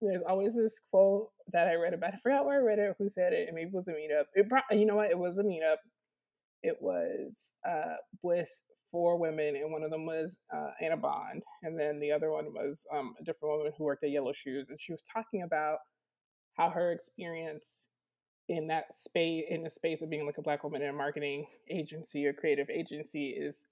[0.00, 2.14] There's always this quote that I read about.
[2.14, 4.24] I forgot where I read it, who said it, and maybe it was a meetup.
[4.34, 5.10] It probably, you know what?
[5.10, 5.78] It was a meetup.
[6.62, 8.50] It was uh, with
[8.90, 12.46] four women, and one of them was uh, Anna Bond, and then the other one
[12.46, 15.78] was um, a different woman who worked at Yellow Shoes, and she was talking about
[16.56, 17.88] how her experience
[18.48, 21.46] in that space, in the space of being like a black woman in a marketing
[21.70, 23.64] agency or creative agency, is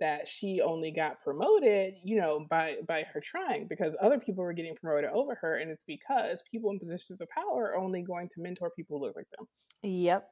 [0.00, 4.52] that she only got promoted, you know, by by her trying because other people were
[4.52, 8.28] getting promoted over her, and it's because people in positions of power are only going
[8.28, 9.46] to mentor people who look like them.
[9.82, 10.28] Yep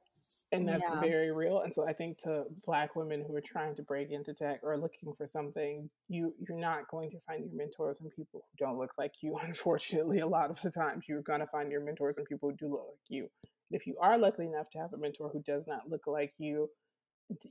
[0.53, 1.01] and that's yeah.
[1.01, 4.33] very real and so i think to black women who are trying to break into
[4.35, 8.43] tech or looking for something you you're not going to find your mentors and people
[8.43, 11.71] who don't look like you unfortunately a lot of the times you're going to find
[11.71, 13.29] your mentors and people who do look like you
[13.71, 16.69] if you are lucky enough to have a mentor who does not look like you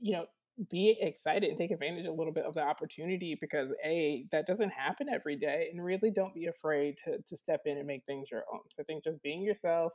[0.00, 0.26] you know
[0.70, 4.70] be excited and take advantage a little bit of the opportunity because a that doesn't
[4.70, 8.30] happen every day and really don't be afraid to to step in and make things
[8.30, 9.92] your own so i think just being yourself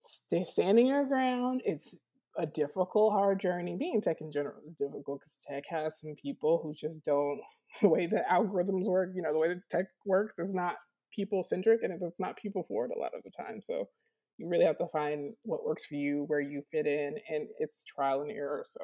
[0.00, 1.62] stay standing your ground.
[1.64, 1.96] It's
[2.36, 3.76] a difficult, hard journey.
[3.76, 7.40] Being tech in general is difficult because tech has some people who just don't.
[7.82, 10.76] The way the algorithms work, you know, the way the tech works is not
[11.14, 13.60] people centric and it's not people forward a lot of the time.
[13.60, 13.90] So
[14.38, 17.84] you really have to find what works for you, where you fit in, and it's
[17.84, 18.64] trial and error.
[18.66, 18.80] So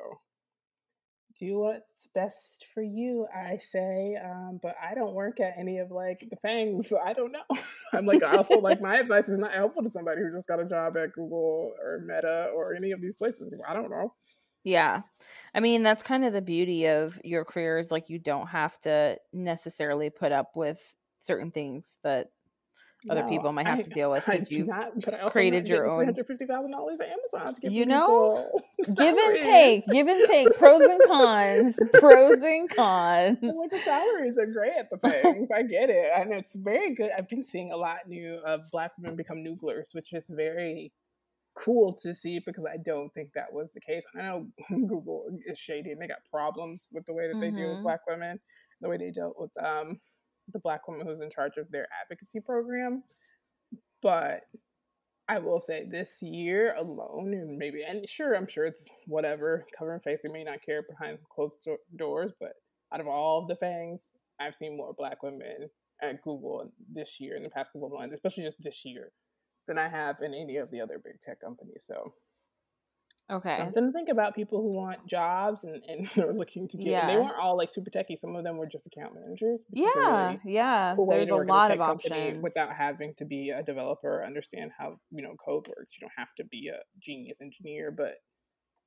[1.38, 4.16] do what's best for you, I say.
[4.22, 7.44] Um, but I don't work at any of like the FAANGs, so I don't know.
[7.92, 10.64] I'm like also like my advice is not helpful to somebody who just got a
[10.64, 13.54] job at Google or Meta or any of these places.
[13.66, 14.12] I don't know.
[14.64, 15.02] Yeah.
[15.54, 18.80] I mean, that's kind of the beauty of your career is like you don't have
[18.80, 22.28] to necessarily put up with certain things that
[23.10, 24.92] other no, people might have I, to deal with because you've not,
[25.30, 25.98] created your own.
[25.98, 27.54] Three hundred fifty thousand dollars at Amazon.
[27.62, 33.38] you know, give and take, give and take, pros and cons, pros and cons.
[33.42, 35.48] And like the salaries are great at the things.
[35.50, 37.10] I get it, and it's very good.
[37.16, 40.92] I've been seeing a lot new of Black women become Nooglers, which is very
[41.54, 44.02] cool to see because I don't think that was the case.
[44.16, 47.56] I know Google is shady and they got problems with the way that they mm-hmm.
[47.56, 47.84] deal with mm-hmm.
[47.84, 48.40] Black women,
[48.80, 50.00] the way they dealt with um
[50.52, 53.02] the black woman who's in charge of their advocacy program.
[54.02, 54.42] But
[55.28, 59.94] I will say this year alone, and maybe, and sure, I'm sure it's whatever, cover
[59.94, 62.52] and face, they may not care behind closed do- doors, but
[62.92, 65.70] out of all of the things, I've seen more black women
[66.02, 69.12] at Google this year in the past couple of months, especially just this year,
[69.66, 71.84] than I have in any of the other big tech companies.
[71.86, 72.12] So
[73.30, 73.56] Okay.
[73.56, 76.86] Something to think about people who want jobs and, and are looking to get.
[76.86, 77.06] Yeah.
[77.06, 78.16] They weren't all like super techy.
[78.16, 79.62] Some of them were just account managers.
[79.70, 80.92] Yeah, yeah.
[80.94, 85.22] Cool There's a lot of options without having to be a developer, understand how you
[85.22, 85.96] know code works.
[85.96, 88.16] You don't have to be a genius engineer, but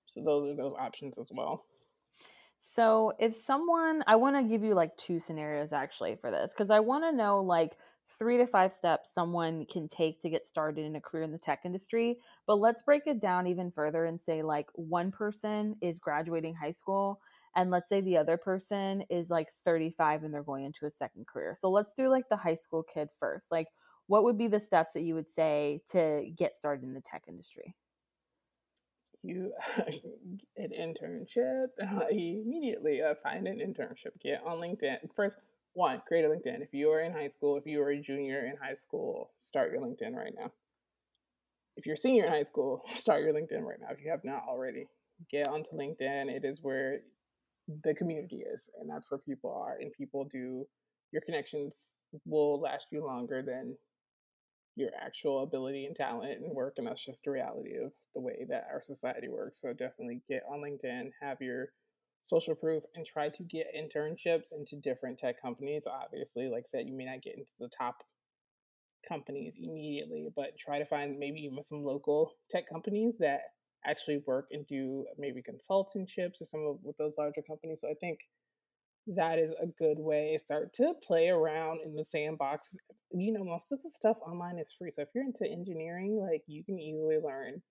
[0.06, 1.66] so those are those options as well.
[2.60, 6.70] So if someone, I want to give you like two scenarios actually for this because
[6.70, 7.78] I want to know like
[8.18, 11.38] three to five steps someone can take to get started in a career in the
[11.38, 12.18] tech industry.
[12.46, 16.72] But let's break it down even further and say, like, one person is graduating high
[16.72, 17.20] school,
[17.56, 21.26] and let's say the other person is like 35 and they're going into a second
[21.28, 21.56] career.
[21.60, 23.48] So let's do like the high school kid first.
[23.52, 23.68] Like,
[24.06, 27.24] what would be the steps that you would say to get started in the tech
[27.28, 27.76] industry?
[29.24, 29.52] You
[30.58, 31.68] an internship
[32.12, 33.02] immediately.
[33.02, 34.20] Uh, find an internship.
[34.20, 35.38] Get on LinkedIn first
[35.78, 36.62] one, create a LinkedIn.
[36.62, 39.72] If you are in high school, if you are a junior in high school, start
[39.72, 40.52] your LinkedIn right now.
[41.76, 44.26] If you're a senior in high school, start your LinkedIn right now if you have
[44.26, 44.88] not already.
[45.32, 46.32] Get onto LinkedIn.
[46.32, 47.02] It is where
[47.84, 49.78] the community is, and that's where people are.
[49.80, 50.66] And people do,
[51.12, 53.76] your connections will last you longer than
[54.76, 56.76] your actual ability and talent and work.
[56.78, 59.62] And that's just the reality of the way that our society works.
[59.62, 61.70] So definitely get on LinkedIn, have your
[62.28, 65.84] social proof and try to get internships into different tech companies.
[65.88, 68.04] Obviously, like I said, you may not get into the top
[69.08, 73.40] companies immediately, but try to find maybe even some local tech companies that
[73.86, 77.80] actually work and do maybe consultantships or some of with those larger companies.
[77.80, 78.20] So I think
[79.16, 80.38] that is a good way.
[80.38, 82.76] Start to play around in the sandbox.
[83.14, 84.92] You know, most of the stuff online is free.
[84.92, 87.62] So if you're into engineering, like you can easily learn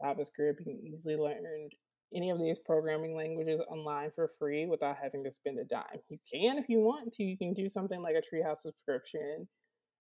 [0.00, 1.68] JavaScript, you can easily learn
[2.14, 6.00] any of these programming languages online for free without having to spend a dime.
[6.08, 7.24] You can if you want to.
[7.24, 9.48] You can do something like a Treehouse subscription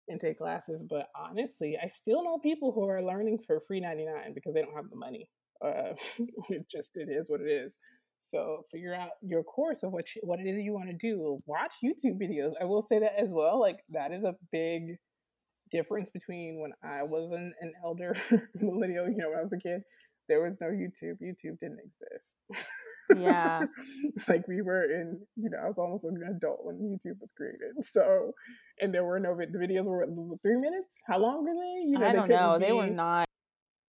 [0.08, 0.84] and take classes.
[0.88, 4.76] But honestly, I still know people who are learning for free 99 because they don't
[4.76, 5.30] have the money.
[5.64, 5.94] Uh,
[6.50, 7.76] it just it is what it is.
[8.18, 11.38] So figure out your course of what you, what it is you want to do.
[11.48, 12.54] Watch YouTube videos.
[12.62, 13.60] I will say that as well.
[13.60, 14.98] Like that is a big
[15.72, 18.14] difference between when I was an, an elder
[18.56, 19.82] millennial, you know, when I was a kid,
[20.32, 21.18] there was no YouTube.
[21.22, 22.38] YouTube didn't exist.
[23.14, 23.64] Yeah.
[24.30, 27.76] like we were in, you know, I was almost an adult when YouTube was created.
[27.82, 28.32] So,
[28.80, 30.08] and there were no, the videos were
[30.42, 31.02] three minutes.
[31.06, 31.92] How long were they?
[31.92, 32.58] You know, I don't know.
[32.58, 33.26] Be, they were not.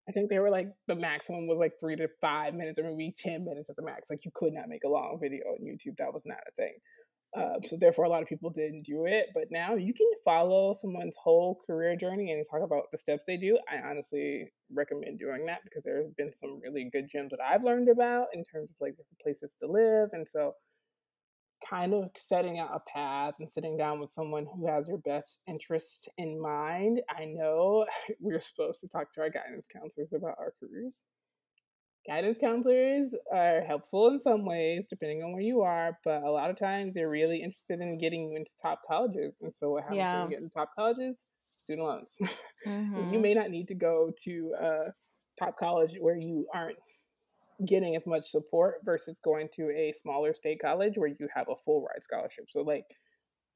[0.09, 3.15] I think they were like the maximum was like three to five minutes or maybe
[3.17, 4.11] 10 minutes at the max.
[4.11, 5.97] Like you could not make a long video on YouTube.
[5.99, 6.75] That was not a thing.
[7.35, 9.29] Uh, so therefore, a lot of people didn't do it.
[9.35, 13.37] But now you can follow someone's whole career journey and talk about the steps they
[13.37, 13.59] do.
[13.71, 17.65] I honestly recommend doing that because there have been some really good gems that I've
[17.65, 20.11] learned about in terms of like different places to live.
[20.13, 20.53] And so,
[21.69, 25.43] kind of setting out a path and sitting down with someone who has your best
[25.49, 27.01] interests in mind.
[27.09, 27.87] I know
[28.21, 31.05] we're supposed to talk to our guidance counselors about our careers
[32.07, 36.51] guidance counselors are helpful in some ways depending on where you are but a lot
[36.51, 39.99] of times they're really interested in getting you into top colleges and so what happens
[39.99, 40.21] yeah.
[40.21, 41.27] when you get into top colleges
[41.63, 42.19] student loans
[42.67, 43.13] mm-hmm.
[43.13, 44.79] you may not need to go to a
[45.39, 46.79] top college where you aren't
[47.67, 51.57] getting as much support versus going to a smaller state college where you have a
[51.57, 52.87] full ride scholarship so like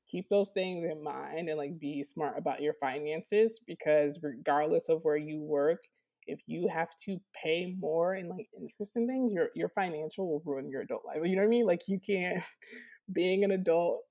[0.07, 5.01] keep those things in mind and like be smart about your finances because regardless of
[5.03, 5.81] where you work
[6.27, 10.43] if you have to pay more in like interest and things, your your financial will
[10.45, 11.19] ruin your adult life.
[11.25, 11.67] You know what I mean?
[11.67, 12.43] Like you can't
[13.13, 14.03] being an adult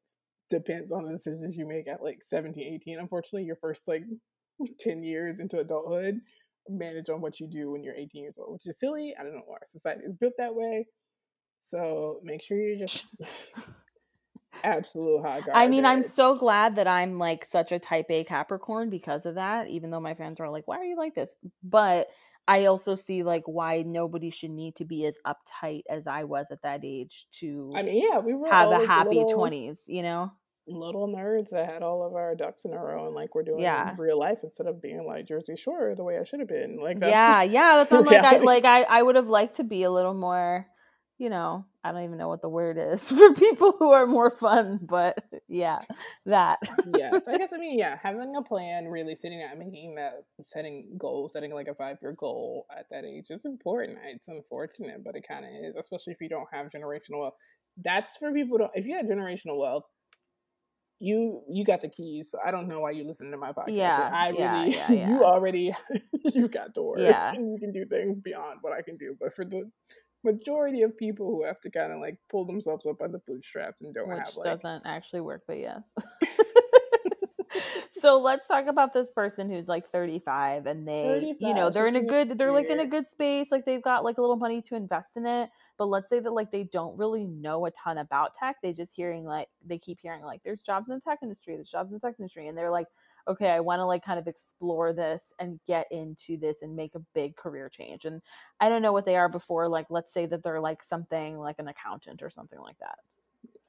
[0.49, 2.99] depends on the decisions you make at like 17, 18.
[2.99, 4.03] Unfortunately, your first like
[4.79, 6.19] 10 years into adulthood
[6.69, 9.13] manage on what you do when you're 18 years old, which is silly.
[9.19, 10.87] I don't know why our society is built that way.
[11.59, 13.03] So make sure you're just
[14.65, 18.89] absolute hot I mean, I'm so glad that I'm like such a type A Capricorn
[18.89, 21.33] because of that, even though my friends are like, why are you like this?
[21.63, 22.07] But
[22.47, 26.47] I also see like why nobody should need to be as uptight as I was
[26.51, 30.31] at that age to I mean, yeah, we were have a happy 20s, you know?
[30.67, 33.61] Little nerds that had all of our ducks in a row and like we're doing
[33.61, 33.91] yeah.
[33.91, 36.79] in real life instead of being like Jersey Shore the way I should have been.
[36.81, 39.83] Like Yeah, yeah, that's I'm like I like I, I would have liked to be
[39.83, 40.67] a little more
[41.17, 44.29] you know, I don't even know what the word is for people who are more
[44.29, 45.79] fun, but yeah,
[46.25, 46.59] that.
[46.95, 50.95] yes, I guess I mean, yeah, having a plan, really sitting down, making that, setting
[50.97, 53.97] goals, setting like a five year goal at that age is important.
[54.05, 57.35] It's unfortunate, but it kind of is, especially if you don't have generational wealth.
[57.83, 59.83] That's for people to, if you have generational wealth,
[60.99, 62.31] you you got the keys.
[62.31, 63.75] So I don't know why you listen to my podcast.
[63.75, 65.73] Yeah, I really, yeah, yeah, you already,
[66.23, 67.33] you got doors, yeah.
[67.33, 69.15] and you can do things beyond what I can do.
[69.19, 69.69] But for the
[70.25, 73.81] majority of people who have to kind of like pull themselves up by the bootstraps
[73.81, 75.83] and don't Which have like doesn't actually work, but yes.
[78.01, 81.95] so let's talk about this person who's like 35 and they you know they're in
[81.95, 84.61] a good they're like in a good space like they've got like a little money
[84.61, 87.97] to invest in it but let's say that like they don't really know a ton
[87.97, 91.19] about tech they just hearing like they keep hearing like there's jobs in the tech
[91.23, 92.87] industry there's jobs in the tech industry and they're like
[93.27, 96.95] okay, I want to like kind of explore this and get into this and make
[96.95, 98.05] a big career change.
[98.05, 98.21] And
[98.59, 101.57] I don't know what they are before, like, let's say that they're like something like
[101.59, 102.99] an accountant or something like that.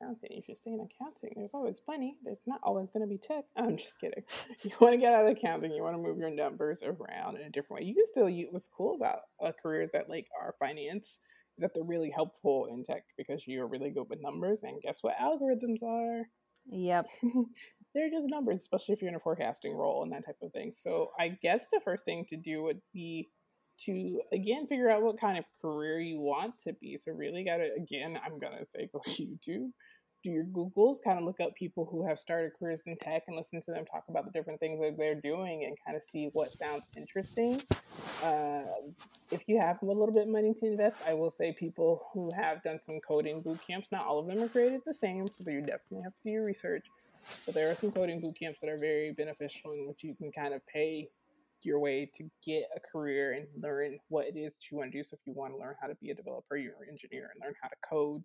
[0.00, 2.16] Accounting, if you're staying accounting, there's always money.
[2.22, 3.44] There's not always going to be tech.
[3.56, 4.24] I'm just kidding.
[4.62, 7.46] You want to get out of accounting, you want to move your numbers around in
[7.46, 7.88] a different way.
[7.88, 11.20] You can still use what's cool about uh, careers that like are finance
[11.56, 14.62] is that they're really helpful in tech because you're really good with numbers.
[14.62, 16.28] And guess what algorithms are?
[16.68, 17.06] Yep.
[17.96, 20.70] they're just numbers, especially if you're in a forecasting role and that type of thing.
[20.70, 23.28] So I guess the first thing to do would be
[23.84, 26.96] to again figure out what kind of career you want to be.
[26.98, 29.70] So really gotta again, I'm gonna say go to YouTube,
[30.22, 33.36] do your Googles, kind of look up people who have started careers in tech and
[33.36, 36.28] listen to them talk about the different things that they're doing and kind of see
[36.34, 37.62] what sounds interesting.
[38.22, 38.62] Uh,
[39.30, 42.30] if you have a little bit of money to invest, I will say people who
[42.36, 45.50] have done some coding boot camps, not all of them are created the same, so
[45.50, 46.86] you definitely have to do your research
[47.44, 50.32] but there are some coding boot camps that are very beneficial in which you can
[50.32, 51.06] kind of pay
[51.62, 54.98] your way to get a career and learn what it is that you want to
[54.98, 55.02] do.
[55.02, 57.42] So if you want to learn how to be a developer, you're an engineer and
[57.42, 58.22] learn how to code,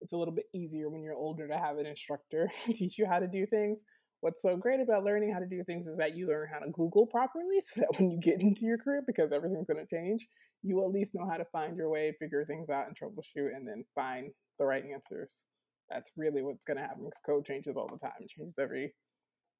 [0.00, 3.18] it's a little bit easier when you're older to have an instructor teach you how
[3.18, 3.82] to do things.
[4.20, 6.70] What's so great about learning how to do things is that you learn how to
[6.70, 10.26] Google properly so that when you get into your career, because everything's going to change,
[10.62, 13.66] you at least know how to find your way, figure things out, and troubleshoot, and
[13.66, 15.44] then find the right answers
[15.92, 18.12] that's really what's going to happen because code changes all the time.
[18.20, 18.94] It changes every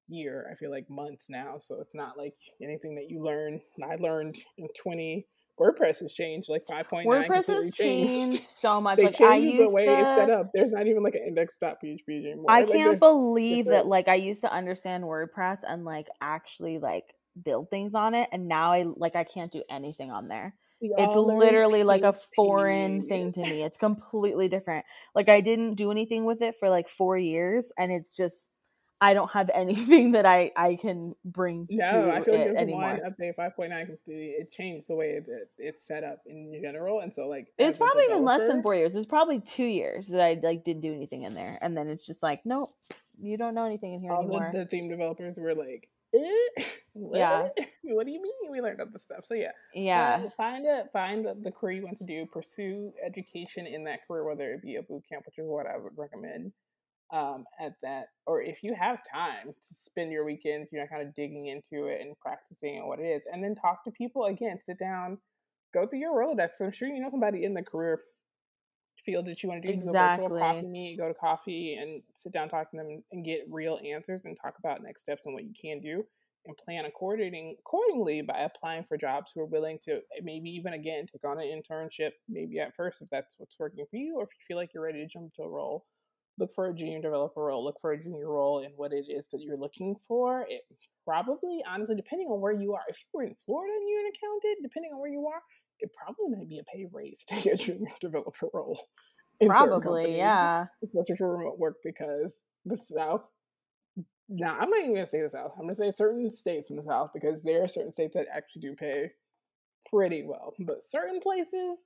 [0.07, 0.47] year.
[0.51, 1.57] I feel like months now.
[1.59, 3.59] So it's not like anything that you learn.
[3.83, 5.25] I learned in 20
[5.59, 7.05] WordPress has changed like 5.9.
[7.05, 7.77] WordPress has changed.
[7.77, 8.43] changed.
[8.43, 8.97] so much.
[8.97, 10.49] they like changed I used the way to, it's set up.
[10.53, 12.45] There's not even like an index.php anymore.
[12.49, 13.83] I can't believe different...
[13.85, 17.05] that like I used to understand WordPress and like actually like
[17.41, 20.55] build things on it and now I like I can't do anything on there.
[20.83, 23.63] It's literally like a foreign thing to me.
[23.63, 24.85] It's completely different.
[25.15, 28.49] Like I didn't do anything with it for like 4 years and it's just
[29.03, 31.67] I don't have anything that I I can bring.
[31.69, 32.81] No, I feel like anymore.
[32.81, 35.27] one update five point nine completely it changed the way it,
[35.57, 38.95] it's set up in general, and so like it's probably even less than four years.
[38.95, 42.05] It's probably two years that I like didn't do anything in there, and then it's
[42.05, 42.69] just like nope,
[43.21, 44.51] you don't know anything in here All anymore.
[44.53, 45.89] The, the theme developers were like.
[46.57, 46.63] Eh?
[46.93, 47.17] What?
[47.17, 47.47] Yeah.
[47.85, 48.51] what do you mean?
[48.51, 49.25] We learned all this stuff.
[49.25, 49.51] So yeah.
[49.73, 50.21] Yeah.
[50.25, 50.89] Uh, find it.
[50.93, 52.27] Find the career you want to do.
[52.27, 55.77] Pursue education in that career, whether it be a boot camp, which is what I
[55.77, 56.51] would recommend
[57.13, 61.07] um, at that, or if you have time to spend your weekends, you know, kind
[61.07, 64.25] of digging into it and practicing and what it is, and then talk to people
[64.25, 64.59] again.
[64.61, 65.19] Sit down,
[65.73, 66.53] go through your Rolodex.
[66.59, 68.01] I'm sure you know somebody in the career
[69.05, 69.73] field that you want to do.
[69.73, 70.27] Exactly.
[70.27, 73.45] Go virtual coffee meet, go to coffee, and sit down, talk to them, and get
[73.49, 76.05] real answers, and talk about next steps and what you can do,
[76.45, 80.73] and plan according accordingly by applying for jobs who are willing to eh, maybe even
[80.73, 84.23] again take on an internship, maybe at first if that's what's working for you, or
[84.23, 85.85] if you feel like you're ready to jump to a role
[86.39, 89.27] look for a junior developer role, look for a junior role in what it is
[89.27, 90.45] that you're looking for.
[90.49, 90.61] It
[91.05, 94.11] probably, honestly, depending on where you are, if you were in Florida and you're an
[94.15, 95.41] accountant, depending on where you are,
[95.83, 98.79] it probably might be a pay raise to get a junior developer role.
[99.45, 100.65] Probably, yeah.
[100.83, 103.29] Especially for remote work because the South.
[104.29, 105.51] Now, I'm not even going to say the South.
[105.55, 108.27] I'm going to say certain states in the South because there are certain states that
[108.33, 109.11] actually do pay
[109.91, 110.53] pretty well.
[110.59, 111.77] But certain places,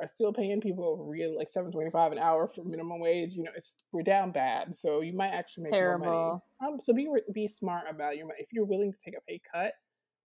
[0.00, 3.34] are still paying people real like seven twenty five an hour for minimum wage.
[3.34, 6.06] You know, it's we're down bad, so you might actually make Terrible.
[6.06, 6.74] more money.
[6.74, 8.40] Um, so be be smart about your money.
[8.40, 9.72] If you're willing to take a pay cut,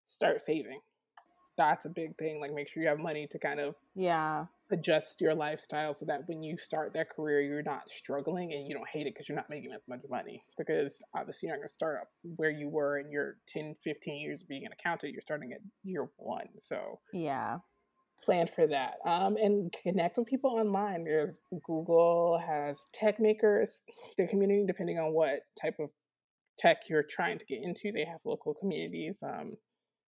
[0.06, 0.80] start saving.
[1.58, 2.40] That's a big thing.
[2.40, 6.22] Like, make sure you have money to kind of yeah adjust your lifestyle so that
[6.28, 9.36] when you start that career, you're not struggling and you don't hate it because you're
[9.36, 10.44] not making as much money.
[10.58, 14.22] Because obviously, you're not going to start up where you were in your 10, 15
[14.22, 15.12] years of being an accountant.
[15.12, 16.48] You're starting at year one.
[16.60, 17.58] So yeah,
[18.24, 23.82] plan for that um, and connect with people online there's google has Techmakers
[24.18, 25.90] the community depending on what type of
[26.58, 29.58] tech you're trying to get into they have local communities um,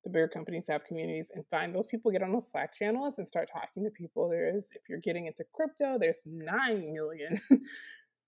[0.10, 3.28] the bigger companies have communities and find those people get on those slack channels and
[3.28, 7.40] start talking to people there is if you're getting into crypto there's 9 million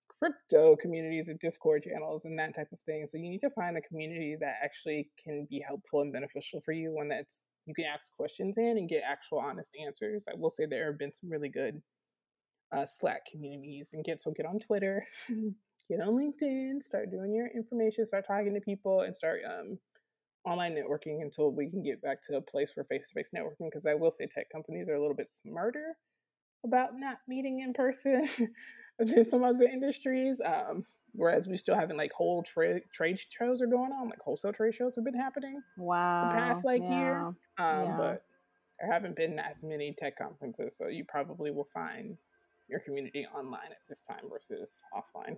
[0.08, 3.76] crypto communities and discord channels and that type of thing so you need to find
[3.76, 7.84] a community that actually can be helpful and beneficial for you one that's you can
[7.84, 10.26] ask questions in and get actual honest answers.
[10.28, 11.80] I will say there have been some really good
[12.72, 15.06] uh, Slack communities and get so get on Twitter,
[15.88, 19.78] get on LinkedIn, start doing your information, start talking to people, and start um,
[20.44, 23.66] online networking until we can get back to a place for face to face networking.
[23.70, 25.96] Because I will say tech companies are a little bit smarter
[26.64, 28.28] about not meeting in person
[28.98, 30.40] than some other industries.
[30.44, 30.84] Um,
[31.14, 34.74] Whereas we still having like whole tra- trade shows are going on, like wholesale trade
[34.74, 35.62] shows have been happening.
[35.76, 36.28] Wow.
[36.28, 36.98] The past like yeah.
[36.98, 37.18] year.
[37.18, 37.96] Um, yeah.
[37.98, 38.24] But
[38.80, 42.16] there haven't been as many tech conferences, so you probably will find
[42.68, 45.36] your community online at this time versus offline.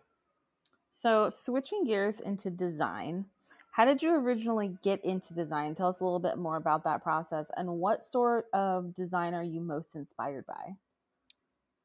[1.03, 3.27] So switching gears into design,
[3.75, 5.75] how did you originally get into design?
[5.75, 9.43] Tell us a little bit more about that process and what sort of design are
[9.43, 10.77] you most inspired by?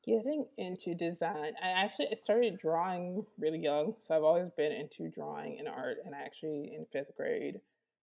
[0.06, 3.96] Getting into design, I actually started drawing really young.
[4.02, 5.98] So I've always been into drawing and art.
[6.06, 7.60] And I actually, in fifth grade,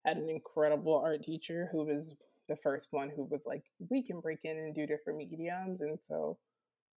[0.07, 2.16] had an incredible art teacher who was
[2.49, 5.83] the first one who was like, we can break in and do different mediums.
[5.83, 6.39] And so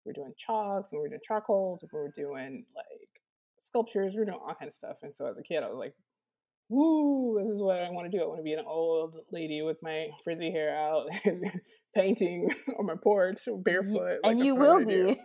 [0.05, 3.21] we're doing chalks and we're doing charcoals and we're doing like
[3.59, 4.95] sculptures, we're doing all kind of stuff.
[5.03, 5.93] And so as a kid, I was like,
[6.69, 8.23] woo, this is what I want to do.
[8.23, 11.43] I want to be an old lady with my frizzy hair out and
[11.95, 12.49] painting
[12.79, 14.19] on my porch barefoot.
[14.23, 15.19] Like, and you will be.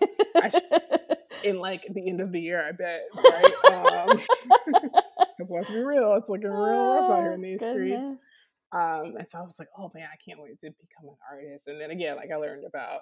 [0.51, 0.55] sh-
[1.45, 3.53] in like the end of the year, I bet, right?
[3.63, 8.11] Because um, let's be real, it's looking real rough out here in these goodness.
[8.11, 8.25] streets.
[8.73, 11.69] Um, and so I was like, oh man, I can't wait to become an artist.
[11.69, 13.01] And then again, like I learned about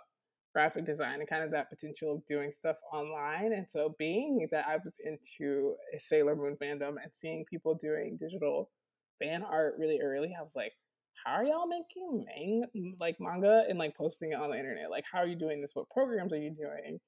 [0.53, 3.53] graphic design and kind of that potential of doing stuff online.
[3.53, 8.18] And so being that I was into a Sailor Moon fandom and seeing people doing
[8.20, 8.70] digital
[9.18, 10.72] fan art really early, I was like,
[11.24, 14.90] how are y'all making mang- like manga and like posting it on the internet?
[14.90, 15.70] Like, how are you doing this?
[15.74, 16.98] What programs are you doing?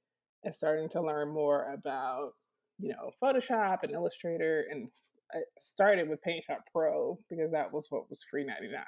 [0.44, 2.32] And starting to learn more about,
[2.78, 4.64] you know, Photoshop and Illustrator.
[4.70, 4.88] And
[5.34, 8.82] I started with Paint Shop Pro because that was what was free 99.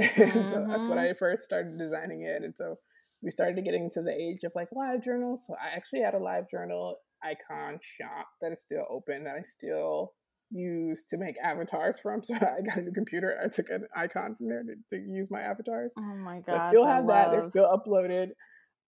[0.00, 0.44] Mm-hmm.
[0.50, 1.10] so that's when mm-hmm.
[1.10, 2.42] I first started designing it.
[2.42, 2.76] And so
[3.22, 5.44] we started getting into the age of like live journals.
[5.46, 9.42] So I actually had a live journal icon shop that is still open that I
[9.42, 10.12] still
[10.50, 12.22] use to make avatars from.
[12.24, 13.38] So I got a new computer.
[13.42, 15.92] I took an icon from there to, to use my avatars.
[15.98, 16.46] Oh my god!
[16.46, 17.22] So I still have I that.
[17.24, 17.30] Love...
[17.32, 18.28] They're still uploaded.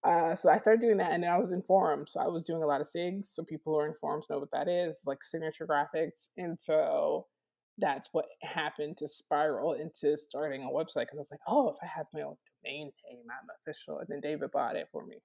[0.04, 2.12] Uh, so I started doing that, and then I was in forums.
[2.12, 3.26] So I was doing a lot of SIGs.
[3.26, 6.26] So people who are in forums know what that is, like signature graphics.
[6.36, 7.26] And so
[7.78, 11.76] that's what happened to spiral into starting a website because I was like, oh, if
[11.82, 13.98] I have my own domain name, I'm official.
[13.98, 15.16] And then David bought it for me.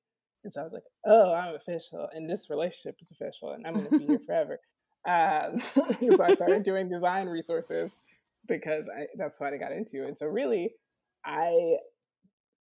[0.44, 3.74] And so I was like, oh, I'm official, and this relationship is official, and I'm
[3.74, 4.60] going to be here forever.
[5.06, 5.60] Um,
[6.16, 7.98] so I started doing design resources
[8.48, 10.04] because I, that's what I got into.
[10.04, 10.72] And so really,
[11.26, 11.78] I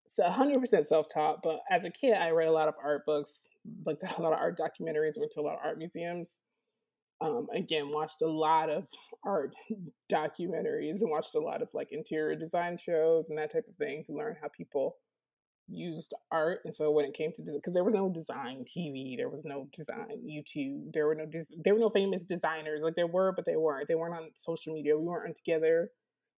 [0.05, 3.47] so 100% self-taught, but as a kid, I read a lot of art books,
[3.85, 6.41] looked at a lot of art documentaries, went to a lot of art museums.
[7.21, 8.87] Um, again, watched a lot of
[9.23, 9.53] art
[10.11, 14.03] documentaries and watched a lot of like interior design shows and that type of thing
[14.05, 14.97] to learn how people
[15.67, 19.29] used art and so when it came to because there was no design tv there
[19.29, 21.25] was no design youtube there were no
[21.63, 24.73] there were no famous designers like there were but they weren't they weren't on social
[24.73, 25.89] media we weren't together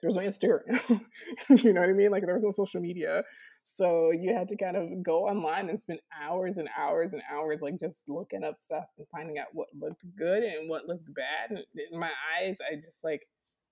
[0.03, 1.01] there was no instagram
[1.63, 3.23] you know what i mean like there was no social media
[3.63, 7.61] so you had to kind of go online and spend hours and hours and hours
[7.61, 11.49] like just looking up stuff and finding out what looked good and what looked bad
[11.49, 13.21] and in my eyes i just like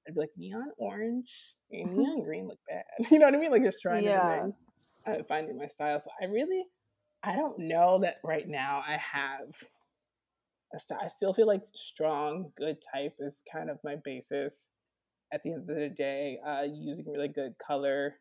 [0.08, 2.84] I'd be like neon orange and neon green look bad.
[3.12, 3.52] You know what I mean?
[3.52, 4.42] Like just trying yeah.
[4.42, 4.56] things
[5.06, 6.00] uh, finding my style.
[6.00, 6.64] So I really,
[7.24, 9.56] I don't know that right now I have
[10.74, 11.00] a style.
[11.04, 14.70] I still feel like strong, good type is kind of my basis.
[15.34, 18.16] At the end of the day, uh, using really good color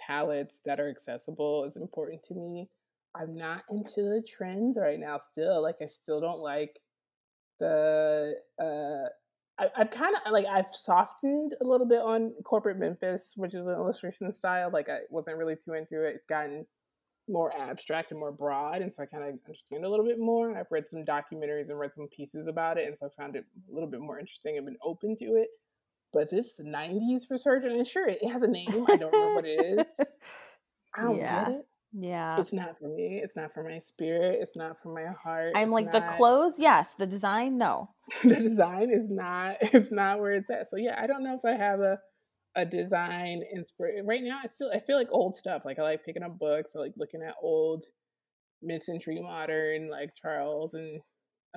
[0.00, 2.68] palettes that are accessible is important to me.
[3.14, 5.18] I'm not into the trends right now.
[5.18, 6.78] Still, like I still don't like
[7.58, 9.08] the uh,
[9.60, 13.66] I, have kind of like I've softened a little bit on corporate Memphis, which is
[13.66, 14.70] an illustration style.
[14.72, 16.14] Like I wasn't really too into it.
[16.14, 16.66] It's gotten
[17.28, 20.56] more abstract and more broad, and so I kind of understand a little bit more.
[20.56, 23.44] I've read some documentaries and read some pieces about it, and so I found it
[23.70, 25.48] a little bit more interesting I've been open to it.
[26.12, 28.86] But this '90s resurgence, and sure, it has a name.
[28.88, 29.86] I don't know what it is.
[30.94, 31.44] I don't yeah.
[31.44, 31.66] get it.
[31.92, 32.38] Yeah.
[32.38, 33.20] It's not for me.
[33.22, 34.38] It's not for my spirit.
[34.40, 35.52] It's not for my heart.
[35.56, 35.94] I'm it's like not...
[35.94, 36.94] the clothes, yes.
[36.94, 37.90] The design, no.
[38.22, 40.68] the design is not it's not where it's at.
[40.68, 41.98] So yeah, I don't know if I have a
[42.56, 44.06] a design inspiration.
[44.06, 45.62] Right now I still I feel like old stuff.
[45.64, 47.84] Like I like picking up books, I like looking at old
[48.62, 51.00] mid century modern, like Charles and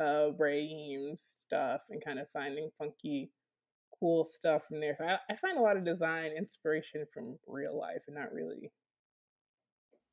[0.02, 3.32] uh Ray Eames stuff and kind of finding funky
[4.04, 4.94] cool stuff from there.
[4.98, 8.70] So I, I find a lot of design inspiration from real life and not really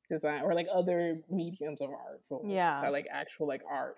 [0.07, 2.21] design or like other mediums of art.
[2.29, 3.97] For yeah, so I like actual like art,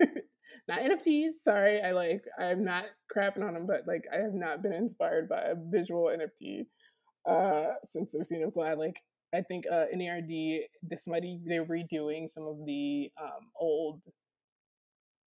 [0.68, 1.32] not NFTs.
[1.42, 2.84] Sorry, I like I'm not
[3.14, 6.66] crapping on them, but like I have not been inspired by a visual NFT
[7.28, 8.50] uh since I've seen them.
[8.52, 9.00] So I like
[9.34, 14.04] I think uh NERD this might be they're redoing some of the um old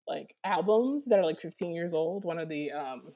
[0.06, 2.26] like albums that are like 15 years old.
[2.26, 3.14] One of the um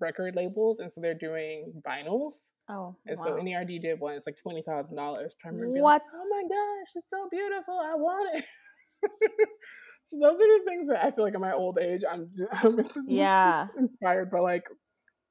[0.00, 2.50] record labels, and so they're doing vinyls.
[2.68, 3.24] Oh, and wow.
[3.24, 4.14] so NERD did one.
[4.14, 5.34] It's like twenty thousand dollars.
[5.44, 5.82] What?
[5.82, 7.78] Like, oh my gosh, it's so beautiful.
[7.82, 8.44] I want it.
[10.04, 12.30] so those are the things that I feel like in my old age, I'm,
[12.62, 14.68] I'm yeah inspired by like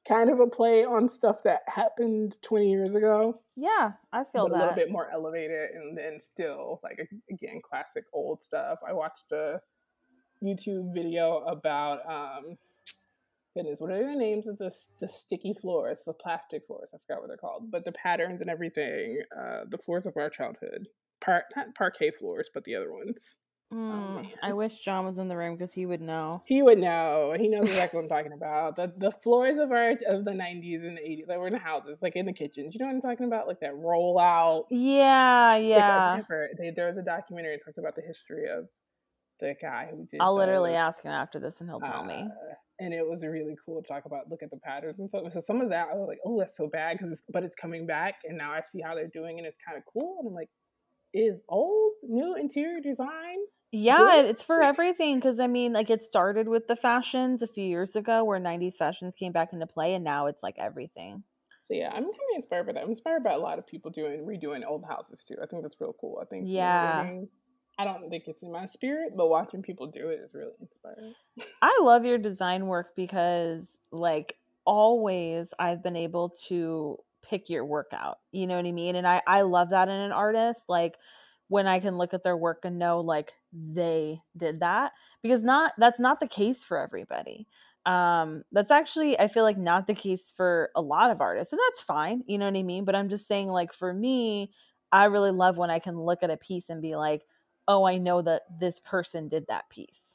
[0.08, 3.42] kind of a play on stuff that happened 20 years ago.
[3.56, 4.56] Yeah, I feel that.
[4.56, 7.00] A little bit more elevated and then still like
[7.32, 8.80] again classic old stuff.
[8.88, 9.60] I watched a
[10.44, 12.58] YouTube video about um
[13.80, 16.92] what are the names of the the sticky floors, the plastic floors?
[16.94, 20.30] I forgot what they're called, but the patterns and everything, uh, the floors of our
[20.30, 20.88] childhood,
[21.20, 23.40] Par- not parquet floors, but the other ones.
[23.74, 26.42] Mm, oh, I wish John was in the room because he would know.
[26.46, 27.36] He would know.
[27.38, 28.76] He knows exactly what I'm talking about.
[28.76, 31.60] The the floors of our of the 90s and the 80s that were in the
[31.60, 32.74] houses, like in the kitchens.
[32.74, 33.48] You know what I'm talking about?
[33.48, 34.66] Like that rollout.
[34.70, 36.22] Yeah, yeah.
[36.58, 38.70] They, there was a documentary that talked about the history of
[39.40, 40.20] the guy who did.
[40.20, 40.40] I'll those.
[40.40, 42.28] literally ask him after this, and he'll tell uh, me.
[42.80, 45.32] And it was really cool to talk about, look at the patterns and stuff.
[45.32, 47.88] So some of that, I was like, oh, that's so bad because, but it's coming
[47.88, 50.18] back, and now I see how they're doing, and it's kind of cool.
[50.20, 50.50] And I'm like,
[51.14, 53.38] is old new interior design?
[53.72, 57.66] Yeah, it's for everything because I mean, like it started with the fashions a few
[57.66, 61.24] years ago, where '90s fashions came back into play, and now it's like everything.
[61.68, 62.84] So yeah, I'm kind of inspired by that.
[62.84, 65.36] I'm inspired by a lot of people doing redoing old houses too.
[65.44, 66.20] I think that's real cool.
[66.22, 67.28] I think yeah, you know,
[67.80, 71.14] I don't think it's in my spirit, but watching people do it is really inspiring.
[71.62, 77.92] I love your design work because, like, always I've been able to pick your work
[77.94, 78.20] out.
[78.32, 78.96] You know what I mean?
[78.96, 80.64] And I, I love that in an artist.
[80.68, 80.96] Like,
[81.50, 85.74] when I can look at their work and know, like, they did that because not
[85.78, 87.48] that's not the case for everybody.
[87.86, 91.62] Um, that's actually I feel like not the case for a lot of artists, and
[91.70, 92.24] that's fine.
[92.28, 92.86] You know what I mean?
[92.86, 94.52] But I'm just saying, like, for me,
[94.92, 97.24] I really love when I can look at a piece and be like,
[97.68, 100.14] oh, I know that this person did that piece.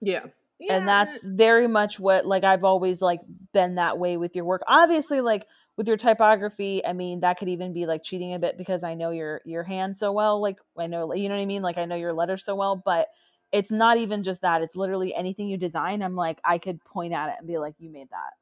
[0.00, 0.26] Yeah.
[0.58, 0.76] yeah.
[0.76, 3.20] and that's very much what like I've always like
[3.52, 4.62] been that way with your work.
[4.66, 8.58] Obviously, like with your typography, I mean that could even be like cheating a bit
[8.58, 10.40] because I know your your hand so well.
[10.40, 11.62] Like I know you know what I mean.
[11.62, 13.08] Like I know your letter so well, but
[13.52, 14.62] it's not even just that.
[14.62, 16.02] It's literally anything you design.
[16.02, 18.32] I'm like I could point at it and be like, you made that.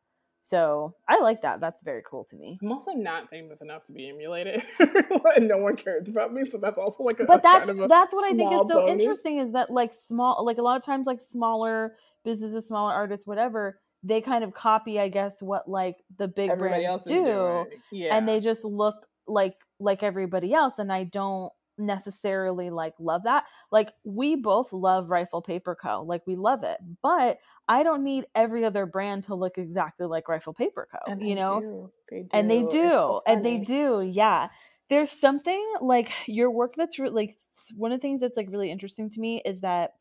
[0.48, 1.60] So I like that.
[1.60, 2.58] That's very cool to me.
[2.62, 6.48] I'm also not famous enough to be emulated, and no one cares about me.
[6.48, 7.26] So that's also like a.
[7.26, 8.92] But that's kind of that's what I think is so bonus.
[8.92, 13.26] interesting is that like small, like a lot of times, like smaller businesses, smaller artists,
[13.26, 18.16] whatever, they kind of copy, I guess, what like the big everybody brands do, yeah.
[18.16, 20.74] and they just look like like everybody else.
[20.78, 23.44] And I don't necessarily like love that.
[23.70, 26.02] Like we both love Rifle Paper Co.
[26.02, 26.78] Like we love it.
[27.02, 30.98] But I don't need every other brand to look exactly like Rifle Paper Co.
[31.10, 31.90] And you know?
[32.10, 32.28] They do.
[32.32, 32.88] And they do.
[32.88, 34.02] So and they do.
[34.02, 34.48] Yeah.
[34.88, 37.36] There's something like your work that's re- like
[37.76, 39.94] one of the things that's like really interesting to me is that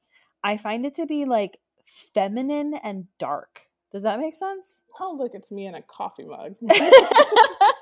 [0.44, 3.68] I find it to be like feminine and dark.
[3.92, 4.82] Does that make sense?
[5.00, 6.56] Oh, look, it's me in a coffee mug.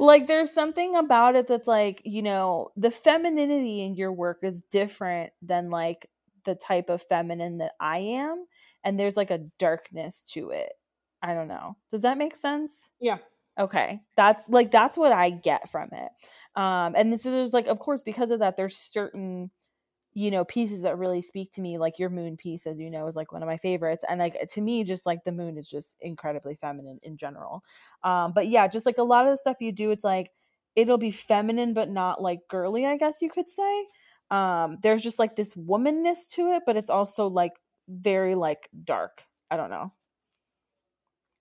[0.00, 4.62] like there's something about it that's like you know the femininity in your work is
[4.70, 6.08] different than like
[6.44, 8.46] the type of feminine that i am
[8.84, 10.72] and there's like a darkness to it.
[11.22, 11.76] I don't know.
[11.92, 12.88] Does that make sense?
[13.00, 13.18] Yeah.
[13.58, 14.00] Okay.
[14.16, 16.10] That's like that's what i get from it.
[16.56, 19.50] Um and so there's like of course because of that there's certain
[20.14, 23.06] you know pieces that really speak to me like your moon piece as you know
[23.06, 25.68] is like one of my favorites and like to me just like the moon is
[25.68, 27.62] just incredibly feminine in general.
[28.02, 30.32] Um but yeah just like a lot of the stuff you do it's like
[30.76, 33.86] it'll be feminine but not like girly i guess you could say.
[34.30, 39.26] Um there's just like this womanness to it but it's also like very like dark.
[39.50, 39.92] I don't know.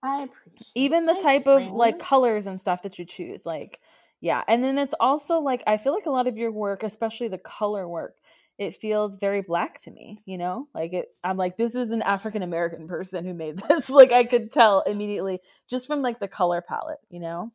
[0.02, 3.82] I appreciate even the type of like colors and stuff that you choose like
[4.22, 7.28] yeah and then it's also like i feel like a lot of your work especially
[7.28, 8.18] the color work
[8.60, 10.68] it feels very black to me, you know?
[10.76, 13.90] Like it I'm like this is an African American person who made this.
[13.90, 17.52] like I could tell immediately just from like the color palette, you know?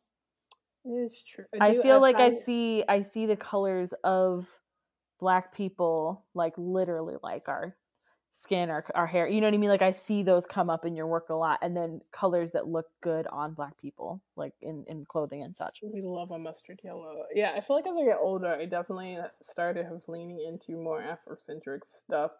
[0.83, 1.45] It is true.
[1.59, 4.47] I, I feel like I see I see the colors of
[5.19, 7.75] black people like literally like our
[8.37, 9.69] skin or our hair you know what i mean?
[9.69, 12.67] Like i see those come up in your work a lot and then colors that
[12.67, 15.79] look good on black people like in in clothing and such.
[15.81, 17.23] We love a mustard yellow.
[17.33, 21.79] Yeah i feel like as i get older i definitely started leaning into more afrocentric
[21.85, 22.31] stuff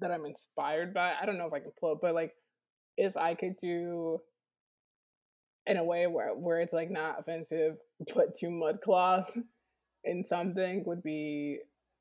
[0.00, 1.14] that i'm inspired by.
[1.20, 2.34] I don't know if i can pull it but like
[2.98, 4.20] if i could do
[5.66, 7.78] in a way where where it's like not offensive
[8.10, 9.34] put too mud cloth
[10.04, 11.58] in something would be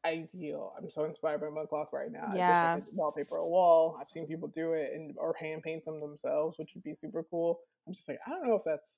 [0.07, 0.73] ideal.
[0.77, 2.31] I'm so inspired by mud cloth right now.
[2.35, 2.73] Yeah.
[2.73, 3.97] I wish I could wallpaper a wall.
[3.99, 7.23] I've seen people do it and or hand paint them themselves, which would be super
[7.29, 7.59] cool.
[7.85, 8.97] I'm just like, I don't know if that's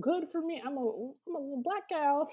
[0.00, 0.62] good for me.
[0.64, 2.28] I'm a I'm a little black gal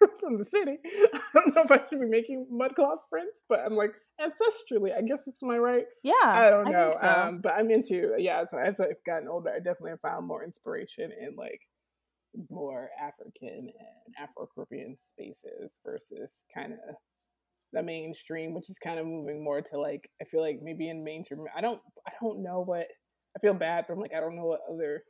[0.20, 0.78] from the city.
[0.84, 5.02] I don't know if I should be making mudcloth prints, but I'm like ancestrally, I
[5.02, 5.84] guess it's my right.
[6.02, 6.12] Yeah.
[6.24, 6.94] I don't know.
[7.00, 7.20] I so.
[7.20, 8.44] um, but I'm into yeah.
[8.44, 11.62] So as I've gotten older, I definitely have found more inspiration in like
[12.50, 16.96] more African and Afro Caribbean spaces versus kind of
[17.76, 21.04] the mainstream, which is kind of moving more to like I feel like maybe in
[21.04, 21.44] mainstream.
[21.54, 22.86] I don't I don't know what
[23.36, 25.02] I feel bad, but I'm like I don't know what other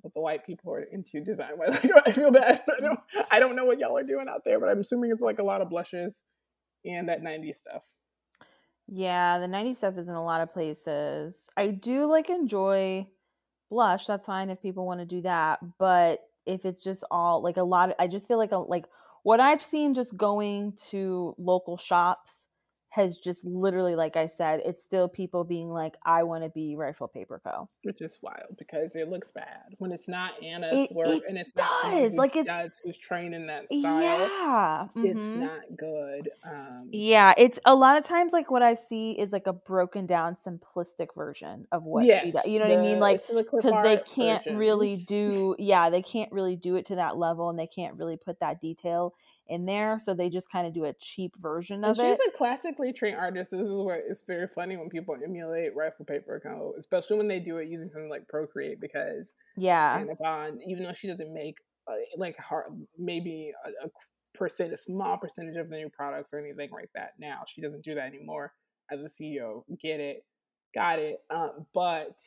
[0.00, 1.52] what the white people are into design.
[2.06, 2.62] I feel bad.
[2.78, 3.00] I don't
[3.32, 5.44] I don't know what y'all are doing out there, but I'm assuming it's like a
[5.44, 6.22] lot of blushes
[6.84, 7.84] and that 90s stuff.
[8.86, 11.48] Yeah, the 90s stuff is in a lot of places.
[11.56, 13.08] I do like enjoy
[13.68, 14.06] blush.
[14.06, 17.64] That's fine if people want to do that, but if it's just all like a
[17.64, 18.84] lot of, I just feel like a like
[19.26, 22.45] what I've seen just going to local shops
[22.96, 26.76] has just literally, like I said, it's still people being like, I want to be
[26.76, 27.68] Rifle Paper Co.
[27.82, 31.36] Which is wild because it looks bad when it's not Anna's it, work it and
[31.36, 31.66] it's does.
[31.84, 34.00] not like it's who's training that style.
[34.00, 35.04] Yeah, mm-hmm.
[35.04, 36.30] it's not good.
[36.42, 40.06] Um, yeah, it's a lot of times like what I see is like a broken
[40.06, 42.46] down, simplistic version of what yes, she does.
[42.46, 42.98] You know the, what I mean?
[42.98, 44.58] Like because they can't versions.
[44.58, 45.54] really do.
[45.58, 48.58] Yeah, they can't really do it to that level, and they can't really put that
[48.62, 49.12] detail
[49.48, 52.18] in there so they just kind of do a cheap version of and it.
[52.18, 56.04] she's a classically trained artist this is where it's very funny when people emulate rifle
[56.04, 60.04] paper co especially when they do it using something like procreate because yeah.
[60.20, 61.56] Bond, even though she doesn't make
[61.88, 62.66] uh, like hard,
[62.98, 63.90] maybe a, a
[64.34, 67.82] percent a small percentage of the new products or anything like that now she doesn't
[67.82, 68.52] do that anymore
[68.90, 70.24] as a ceo get it
[70.74, 72.18] got it um, but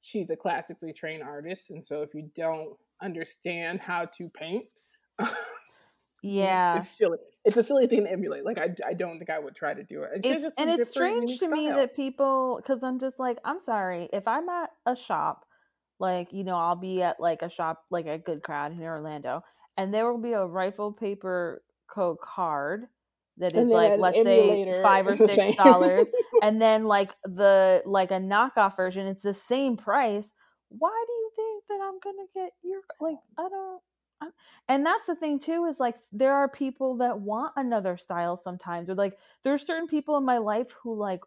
[0.00, 4.64] she's a classically trained artist and so if you don't understand how to paint
[6.22, 7.18] Yeah, it's silly.
[7.44, 8.44] It's a silly thing to emulate.
[8.44, 10.24] Like I, I don't think I would try to do it.
[10.24, 14.08] It's, it's and it's strange to me that people, because I'm just like, I'm sorry,
[14.12, 15.44] if I'm at a shop,
[15.98, 19.42] like you know, I'll be at like a shop, like a good crowd in Orlando,
[19.76, 21.62] and there will be a rifle paper
[21.92, 22.86] co card,
[23.38, 26.06] that is like let's say five or six dollars
[26.42, 30.32] and then like the like a knockoff version it's the same price
[30.68, 33.41] why do you think that i'm gonna get your like i don't I,
[34.68, 38.88] and that's the thing too is like there are people that want another style sometimes
[38.88, 41.20] or like there's certain people in my life who like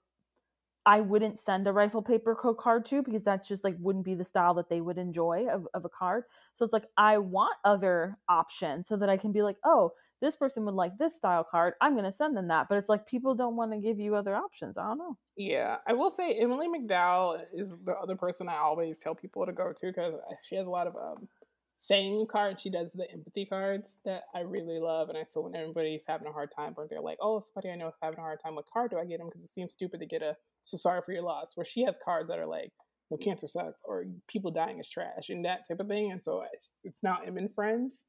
[0.85, 4.13] I wouldn't send a rifle paper coat card to because that's just like wouldn't be
[4.13, 6.25] the style that they would enjoy of, of a card.
[6.53, 10.35] So it's like I want other options so that I can be like, oh, this
[10.35, 11.73] person would like this style card.
[11.81, 12.67] I'm to send them that.
[12.69, 14.77] But it's like people don't want to give you other options.
[14.77, 15.17] I don't know.
[15.35, 19.51] Yeah, I will say Emily McDowell is the other person I always tell people to
[19.51, 20.13] go to because
[20.43, 21.27] she has a lot of um,
[21.75, 22.61] saying cards.
[22.61, 25.09] She does the empathy cards that I really love.
[25.09, 27.75] And I so when everybody's having a hard time or they're like, oh, somebody I
[27.75, 29.27] know is having a hard time, what card do I get them?
[29.27, 31.97] Because it seems stupid to get a so sorry for your loss, where she has
[32.03, 32.71] cards that are like,
[33.09, 36.11] well, cancer sucks or people dying is trash and that type of thing.
[36.11, 36.43] And so
[36.83, 38.05] it's now Em and Friends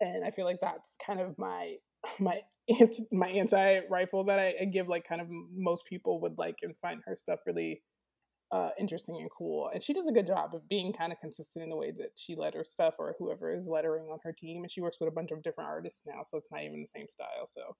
[0.00, 1.76] and I feel like that's kind of my
[2.20, 6.38] my anti, my anti rifle that I, I, give like kind of most people would
[6.38, 7.82] like and find her stuff really
[8.50, 9.70] uh, interesting and cool.
[9.72, 12.10] And she does a good job of being kind of consistent in the way that
[12.16, 14.62] she letter stuff or whoever is lettering on her team.
[14.62, 16.86] And she works with a bunch of different artists now, so it's not even the
[16.86, 17.46] same style.
[17.46, 17.76] So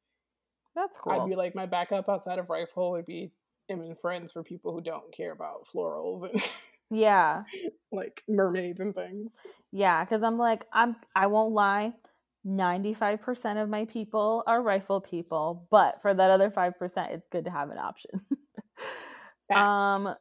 [0.74, 1.12] that's cool.
[1.12, 3.32] I'd be like my backup outside of rifle would be
[3.70, 6.42] Em and Friends for people who don't care about florals and
[6.90, 7.44] yeah,
[7.92, 9.40] like mermaids and things.
[9.72, 11.94] Yeah, because I'm like I'm I won't lie.
[12.46, 16.72] 95% of my people are rifle people, but for that other 5%,
[17.10, 18.10] it's good to have an option.
[19.54, 20.14] um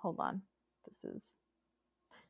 [0.00, 0.42] hold on.
[0.86, 1.36] This is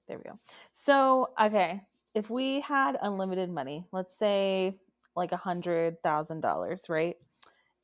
[0.09, 0.39] There we go.
[0.73, 1.83] So, okay,
[2.14, 4.79] if we had unlimited money, let's say
[5.16, 7.16] like a $100,000, right?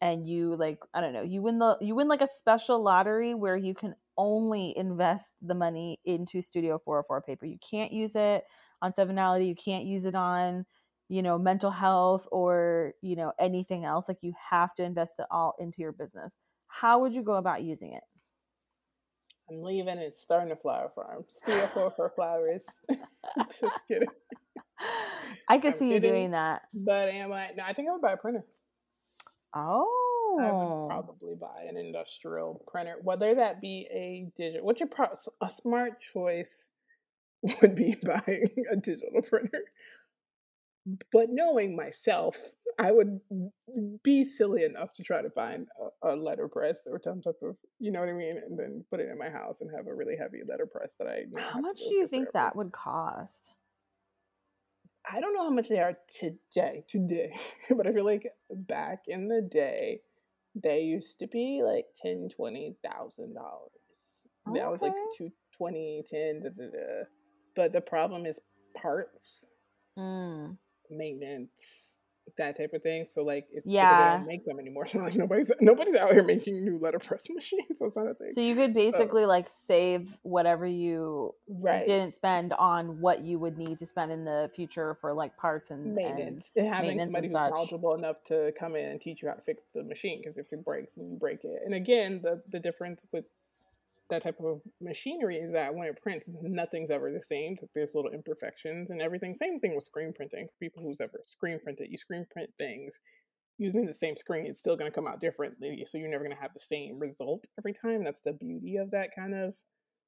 [0.03, 3.35] And you like I don't know, you win the you win like a special lottery
[3.35, 7.47] where you can only invest the money into Studio 404 paper.
[7.47, 8.45] You can't use it
[8.83, 10.67] on sevenality you can't use it on
[11.09, 15.25] you know mental health or you know anything else like you have to invest it
[15.31, 16.37] all into your business
[16.69, 18.03] how would you go about using it
[19.51, 21.25] i'm leaving It's starting a flower farm.
[21.29, 22.65] Still for her flowers.
[23.61, 24.09] Just kidding.
[25.49, 26.63] I could I'm see kidding, you doing that.
[26.75, 27.51] But am i?
[27.57, 28.45] No i think i would buy a printer.
[29.55, 30.87] Oh i would oh.
[30.89, 32.97] probably buy an industrial printer.
[33.03, 36.69] Whether that be a digital what's your pro- a smart choice
[37.61, 39.65] would be buying a digital printer.
[41.13, 42.37] But knowing myself,
[42.79, 43.21] I would
[44.03, 45.67] be silly enough to try to find
[46.03, 49.01] a, a letterpress or some type of, you know what I mean, and then put
[49.01, 51.25] it in my house and have a really heavy letterpress that I.
[51.41, 52.47] How much do you think forever.
[52.47, 53.53] that would cost?
[55.11, 57.33] I don't know how much they are today, today,
[57.71, 60.01] but I feel like back in the day,
[60.55, 64.27] they used to be like ten, twenty thousand dollars.
[64.55, 67.05] That was like two twenty, ten, da, da, da.
[67.55, 68.41] But the problem is
[68.77, 69.47] parts,
[69.99, 70.57] mm.
[70.91, 71.97] Maintenance,
[72.37, 73.05] that type of thing.
[73.05, 74.87] So like, yeah, don't make them anymore.
[74.97, 77.79] So like nobody's nobody's out here making new letterpress machines.
[77.79, 78.31] So it's not a thing.
[78.33, 81.85] So you could basically so, like save whatever you right.
[81.85, 85.71] didn't spend on what you would need to spend in the future for like parts
[85.71, 86.53] and maintenance.
[86.57, 87.51] And, and having maintenance somebody who's such.
[87.51, 90.53] knowledgeable enough to come in and teach you how to fix the machine because if
[90.53, 91.63] it breaks, then you break it.
[91.65, 93.25] And again, the the difference with
[94.11, 97.57] that type of machinery is that when it prints, nothing's ever the same.
[97.75, 99.35] There's little imperfections and everything.
[99.35, 100.47] Same thing with screen printing.
[100.47, 103.01] For people who's ever screen printed, you screen print things
[103.59, 105.85] using the same screen, it's still going to come out differently.
[105.87, 108.05] So you're never going to have the same result every time.
[108.05, 109.57] That's the beauty of that kind of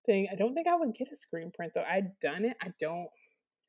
[0.06, 0.28] thing.
[0.30, 1.84] I don't think I would get a screen print though.
[1.88, 2.56] I've done it.
[2.62, 3.08] I don't.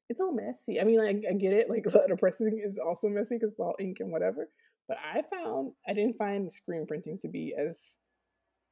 [0.10, 0.82] It's a little messy.
[0.82, 1.70] I mean, like I get it.
[1.70, 4.50] Like letterpressing is also messy because it's all ink and whatever.
[4.88, 7.98] But I found I didn't find screen printing to be as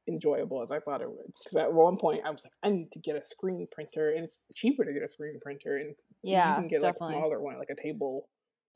[0.08, 1.26] enjoyable as I thought it would.
[1.44, 4.24] Because at one point I was like, I need to get a screen printer, and
[4.24, 7.06] it's cheaper to get a screen printer, and yeah, you can get definitely.
[7.06, 8.28] like a smaller one, like a table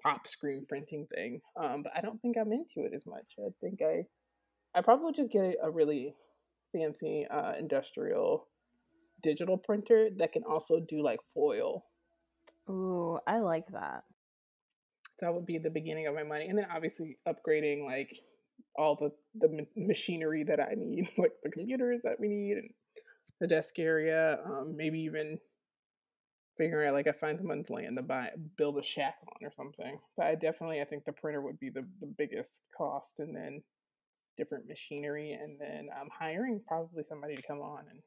[0.03, 1.41] top screen printing thing.
[1.61, 3.35] Um, but I don't think I'm into it as much.
[3.39, 4.05] I think I,
[4.75, 6.15] I probably just get a really
[6.73, 8.49] fancy uh, industrial
[9.23, 11.85] digital printer that can also do like foil.
[12.69, 14.05] Ooh, I like that.
[15.21, 18.13] That would be the beginning of my money, and then obviously upgrading like
[18.77, 22.71] all the the machinery that I need, like the computers that we need and
[23.41, 24.39] the desk area.
[24.45, 25.39] Um, maybe even
[26.57, 29.97] figuring out like I find some land to buy build a shack on or something.
[30.17, 33.63] But I definitely I think the printer would be the the biggest cost, and then
[34.37, 38.01] different machinery, and then um, hiring probably somebody to come on and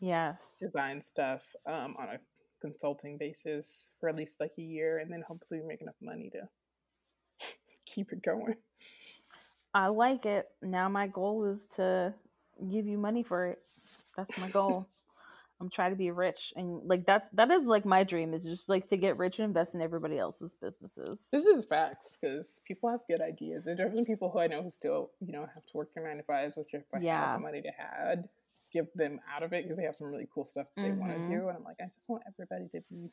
[0.00, 2.18] yes design stuff um, on a
[2.60, 7.46] consulting basis for at least like a year, and then hopefully make enough money to
[7.86, 8.56] keep it going.
[9.74, 10.46] I like it.
[10.62, 12.14] Now my goal is to
[12.70, 13.58] give you money for it.
[14.16, 14.88] That's my goal.
[15.60, 18.68] I'm trying to be rich and like that's that is like my dream is just
[18.68, 21.28] like to get rich and invest in everybody else's businesses.
[21.30, 23.64] This is facts because people have good ideas.
[23.64, 26.06] There are definitely people who I know who still you know have to work their
[26.06, 27.24] nine to fives, which if I yeah.
[27.24, 28.24] have the money to have,
[28.72, 31.00] give them out of it because they have some really cool stuff they mm-hmm.
[31.00, 31.48] want to do.
[31.48, 33.08] And I'm like, I just want everybody to be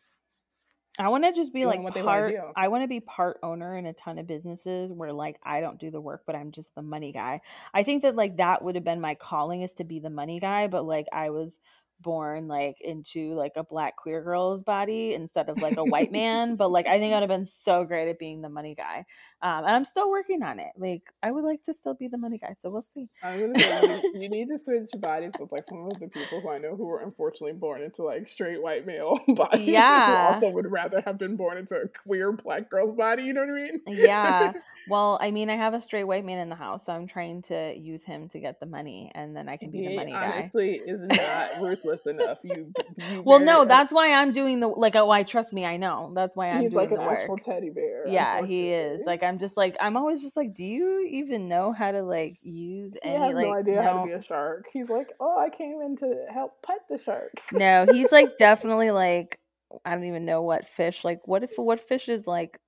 [0.99, 2.35] I want to just be like part.
[2.55, 5.79] I want to be part owner in a ton of businesses where like I don't
[5.79, 7.41] do the work, but I'm just the money guy.
[7.73, 10.39] I think that like that would have been my calling is to be the money
[10.39, 11.57] guy, but like I was
[12.01, 16.55] born like into like a black queer girl's body instead of like a white man.
[16.55, 19.05] But like I think I'd have been so great at being the money guy.
[19.43, 20.71] Um, and I'm still working on it.
[20.77, 22.55] Like I would like to still be the money guy.
[22.61, 23.09] So we'll see.
[23.23, 26.49] I'm gonna say you, need to switch bodies with like some of the people who
[26.49, 29.67] I know who were unfortunately born into like straight white male bodies.
[29.67, 30.39] Yeah.
[30.39, 33.23] Who also would rather have been born into a queer black girl's body.
[33.23, 33.81] You know what I mean?
[33.87, 34.53] yeah.
[34.87, 37.43] Well, I mean, I have a straight white man in the house, so I'm trying
[37.43, 40.11] to use him to get the money, and then I can be he the money
[40.11, 40.31] guy.
[40.31, 42.39] Honestly, is not ruthless enough.
[42.43, 42.71] You.
[42.97, 44.95] you well, no, that's why I'm doing the like.
[44.95, 45.65] Oh, I trust me.
[45.65, 46.11] I know.
[46.15, 46.61] That's why I'm.
[46.61, 48.07] He's like an actual teddy bear.
[48.07, 49.01] Yeah, he is.
[49.05, 52.35] Like I'm just like I'm always just like, do you even know how to like
[52.43, 53.15] use any?
[53.15, 54.65] He has like, no idea how to be a shark.
[54.71, 57.51] He's like, oh, I came in to help pet the sharks.
[57.53, 59.39] no, he's like definitely like
[59.85, 61.03] I don't even know what fish.
[61.03, 62.59] Like, what if what fish is like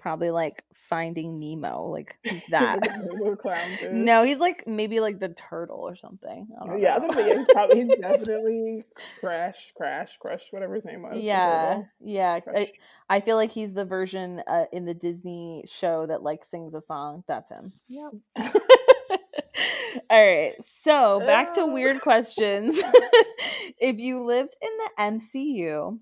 [0.00, 1.86] probably like finding Nemo.
[1.86, 2.80] Like he's that.
[3.92, 6.48] no, he's like maybe like the turtle or something.
[6.76, 8.84] yeah, I think yeah, he's probably he's definitely
[9.20, 11.18] Crash, Crash, Crush, whatever his name was.
[11.18, 12.40] Yeah, yeah.
[12.54, 12.72] I,
[13.08, 16.80] I, feel like he's the version uh, in the Disney show that like sings a
[16.80, 17.22] song.
[17.28, 17.72] That's him.
[17.88, 18.08] Yeah.
[20.10, 20.52] All right.
[20.82, 22.80] So back to weird questions.
[23.78, 25.98] if you lived in the MCU,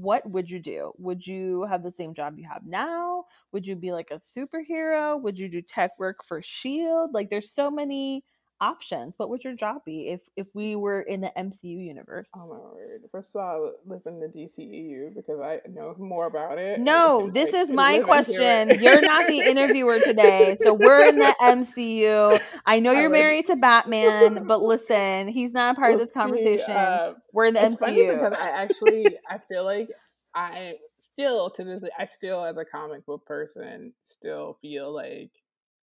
[0.00, 0.92] what would you do?
[0.98, 3.24] Would you have the same job you have now?
[3.52, 5.20] Would you be like a superhero?
[5.20, 7.14] Would you do tech work for Shield?
[7.14, 8.24] Like there's so many
[8.64, 9.14] options.
[9.18, 12.28] What would your job be if if we were in the MCU universe?
[12.34, 13.02] Oh my word!
[13.12, 16.80] First of all, I would live in the DCEU because I know more about it.
[16.80, 18.70] No, this like, is my question.
[18.80, 22.40] You're not the interviewer today, so we're in the MCU.
[22.64, 26.70] I know you're married to Batman, but listen, he's not a part of this conversation.
[26.70, 29.90] Uh, we're in the it's MCU funny because I actually I feel like
[30.34, 35.30] I still to this I still as a comic book person still feel like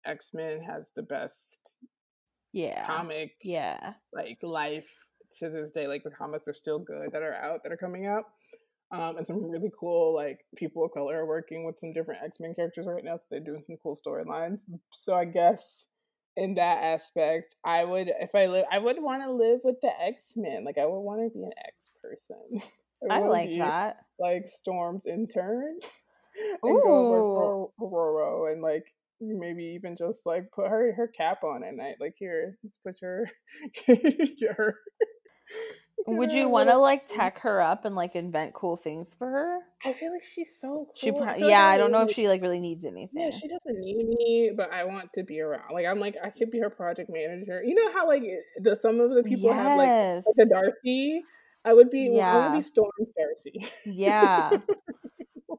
[0.05, 1.77] X Men has the best
[2.55, 2.85] yeah.
[2.87, 3.93] comic yeah.
[4.13, 5.07] like life
[5.39, 8.05] to this day like the comics are still good that are out that are coming
[8.05, 8.23] out
[8.91, 12.53] um, and some really cool like people of color are working with some different x-men
[12.55, 14.61] characters right now so they're doing some cool storylines.
[14.91, 15.87] So i guess
[16.37, 19.91] in that aspect i would if i live i would want to live with the
[20.01, 22.61] x-men like i would want to be an x person.
[23.11, 23.97] I, I like that.
[24.17, 25.77] like storm's intern
[26.63, 26.81] and Ooh.
[26.81, 28.85] go work for Ororo and like
[29.21, 31.95] maybe even just like put her her cap on at night.
[31.99, 33.27] Like here, let's put your
[34.37, 34.75] your.
[36.07, 39.59] Would you want to like tech her up and like invent cool things for her?
[39.83, 40.93] I feel like she's so cool.
[40.95, 43.21] She, pro- so yeah, I don't know if she like really needs anything.
[43.21, 45.73] Yeah, she doesn't need me, but I want to be around.
[45.73, 47.63] Like I'm like I could be her project manager.
[47.63, 48.23] You know how like
[48.61, 49.55] the some of the people yes.
[49.55, 51.21] have like, like the Darcy.
[51.63, 52.11] I would be.
[52.13, 52.35] Yeah.
[52.35, 53.65] I would be Storm Darcy.
[53.85, 54.51] Yeah.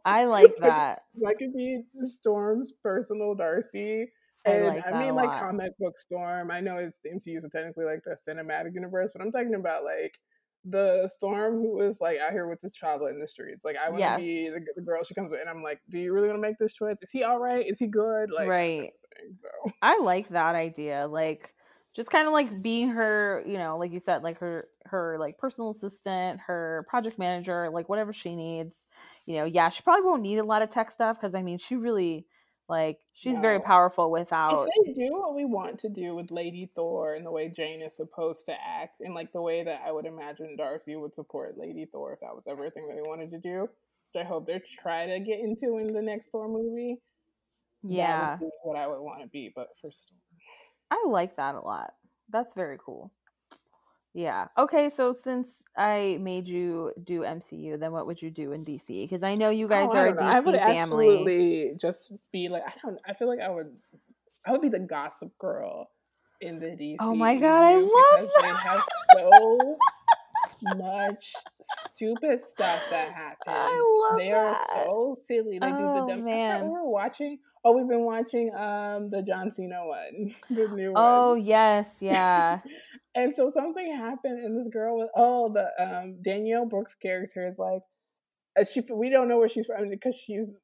[0.05, 1.03] I like that.
[1.27, 4.11] I could be Storm's personal Darcy.
[4.45, 6.51] And I, like I mean, like comic book Storm.
[6.51, 9.83] I know it's the MCU, so technically like the cinematic universe, but I'm talking about
[9.85, 10.19] like
[10.65, 13.65] the Storm who was like out here with the T'Challa in the streets.
[13.65, 14.21] Like I want to yes.
[14.21, 16.43] be the, the, girl she comes with, and I'm like, do you really want to
[16.49, 16.99] make this choice?
[17.03, 17.67] Is he all right?
[17.67, 18.31] Is he good?
[18.31, 18.81] Like right.
[18.81, 19.71] Thing, so.
[19.83, 21.07] I like that idea.
[21.09, 21.53] Like
[21.95, 25.39] just kind of like being her, you know, like you said, like her her like
[25.39, 28.87] personal assistant, her project manager, like whatever she needs.
[29.27, 31.59] You know, yeah, she probably won't need a lot of tech stuff because I mean,
[31.59, 32.27] she really
[32.69, 33.41] like she's no.
[33.41, 34.69] very powerful without.
[34.69, 37.83] If they do what we want to do with Lady Thor and the way Jane
[37.83, 41.57] is supposed to act, and like the way that I would imagine Darcy would support
[41.57, 43.69] Lady Thor if that was ever a thing that they wanted to do,
[44.13, 46.99] which I hope they try to get into in the next Thor movie.
[47.83, 50.19] Yeah, what I would want to be, but for Storm.
[50.91, 51.95] I like that a lot.
[52.31, 53.13] That's very cool.
[54.17, 54.47] Yeah.
[54.57, 54.89] Okay.
[54.89, 59.05] So since I made you do MCU, then what would you do in DC?
[59.05, 61.09] Because I know you oh, guys oh, are a DC I would family.
[61.09, 62.99] Absolutely, just be like I don't.
[63.07, 63.77] I feel like I would.
[64.47, 65.91] I would be the gossip girl
[66.41, 66.97] in the DC.
[66.99, 68.41] Oh my god, I love that.
[68.41, 73.39] They have so much stupid stuff that happens.
[73.49, 74.39] I love They that.
[74.39, 75.59] are so silly.
[75.59, 76.25] They oh, do the oh, dumb.
[76.25, 76.63] Man.
[76.63, 77.39] We were watching.
[77.69, 80.95] Oh, we've been watching um the John Cena one, the new oh, one.
[80.97, 82.61] Oh yes, yeah.
[83.17, 87.59] and so something happened, and this girl was oh the um Danielle Brooks character is
[87.59, 87.83] like
[88.57, 90.55] uh, she we don't know where she's from because she's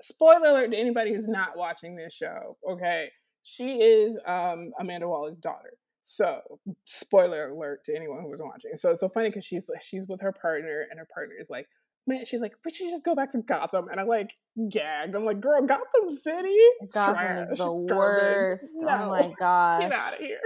[0.00, 2.56] spoiler alert to anybody who's not watching this show.
[2.70, 3.10] Okay,
[3.42, 5.72] she is um Amanda Waller's daughter.
[6.02, 6.40] So,
[6.84, 8.70] spoiler alert to anyone who was watching.
[8.76, 11.66] So it's so funny because she's she's with her partner, and her partner is like,
[12.08, 14.36] "Man," she's like, "We should just go back to Gotham." And I like
[14.70, 15.14] gagged.
[15.14, 16.56] I'm like, "Girl, Gotham City,
[16.92, 17.96] Gotham trash, is the garbage.
[17.96, 18.64] worst.
[18.78, 20.40] Oh no, oh my god, get out of here!"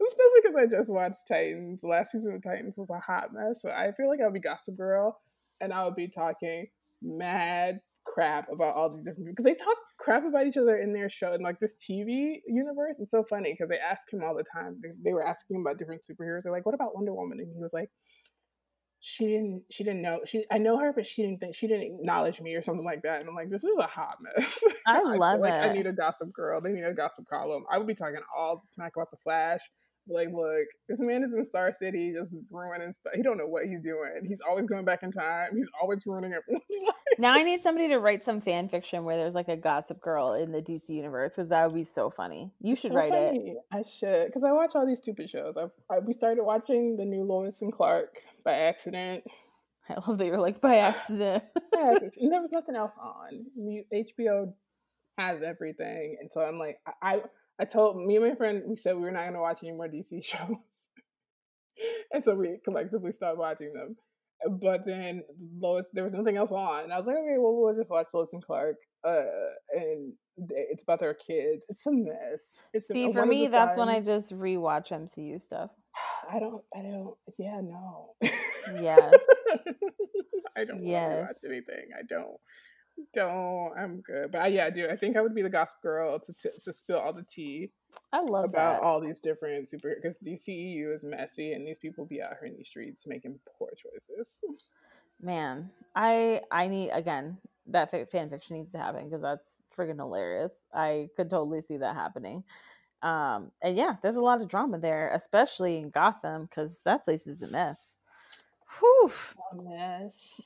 [0.00, 1.80] Especially because I just watched Titans.
[1.80, 3.60] The last season of Titans was a hot mess.
[3.60, 5.20] So I feel like I'll be Gossip Girl,
[5.60, 6.68] and I will be talking
[7.02, 10.92] mad crap about all these different people because they talk crap about each other in
[10.92, 12.96] their show and like this TV universe.
[12.98, 14.80] It's so funny because they ask him all the time.
[14.82, 16.42] They, they, were asking him about different superheroes.
[16.44, 17.90] They're like, "What about Wonder Woman?" And he was like,
[19.00, 19.62] "She didn't.
[19.70, 20.20] She didn't know.
[20.24, 20.44] She.
[20.50, 21.54] I know her, but she didn't think.
[21.54, 24.16] She didn't acknowledge me or something like that." And I'm like, "This is a hot
[24.20, 25.40] mess." I love I it.
[25.40, 26.60] Like I need a gossip girl.
[26.60, 27.64] They need a gossip column.
[27.70, 29.60] I would be talking all the smack about the Flash
[30.08, 33.12] like, look, this man is in Star City just ruining stuff.
[33.14, 34.26] He don't know what he's doing.
[34.26, 35.50] He's always going back in time.
[35.54, 36.94] He's always ruining everyone's life.
[37.18, 40.34] Now I need somebody to write some fan fiction where there's like a gossip girl
[40.34, 42.52] in the DC universe because that would be so funny.
[42.60, 43.50] You should so write funny.
[43.50, 43.56] it.
[43.72, 45.56] I should because I watch all these stupid shows.
[45.56, 49.24] I've, I, we started watching the new Lois and Clark by accident.
[49.88, 51.44] I love that you're like by accident.
[51.74, 53.46] yeah, there was nothing else on.
[53.92, 54.52] HBO
[55.16, 57.22] has everything, and so I'm like, I, I
[57.60, 59.72] I told me and my friend, we said we were not going to watch any
[59.72, 60.88] more DC shows.
[62.12, 63.96] and so we collectively stopped watching them.
[64.60, 65.24] But then
[65.58, 66.84] Lois, there was nothing else on.
[66.84, 68.76] And I was like, okay, well, we'll just watch Lois and Clark.
[69.04, 69.22] Uh,
[69.72, 71.66] and it's about their kids.
[71.68, 72.64] It's a mess.
[72.72, 75.70] It's See, a, for me, that's when I just rewatch MCU stuff.
[76.30, 78.14] I don't, I don't, yeah, no.
[78.80, 79.14] Yes.
[80.56, 81.26] I don't yes.
[81.26, 81.88] watch anything.
[81.98, 82.38] I don't
[83.12, 83.72] don't.
[83.76, 84.88] I'm good, but I, yeah, I do.
[84.88, 87.70] I think I would be the gossip girl to to, to spill all the tea.
[88.12, 88.82] I love about that.
[88.82, 92.56] all these different super because DCEU is messy and these people be out here in
[92.56, 94.40] these streets making poor choices.
[95.20, 100.64] Man, I I need again that fan fiction needs to happen because that's friggin' hilarious.
[100.72, 102.44] I could totally see that happening.
[103.02, 107.26] Um, and yeah, there's a lot of drama there, especially in Gotham because that place
[107.26, 107.97] is a mess.
[108.80, 109.12] Whew.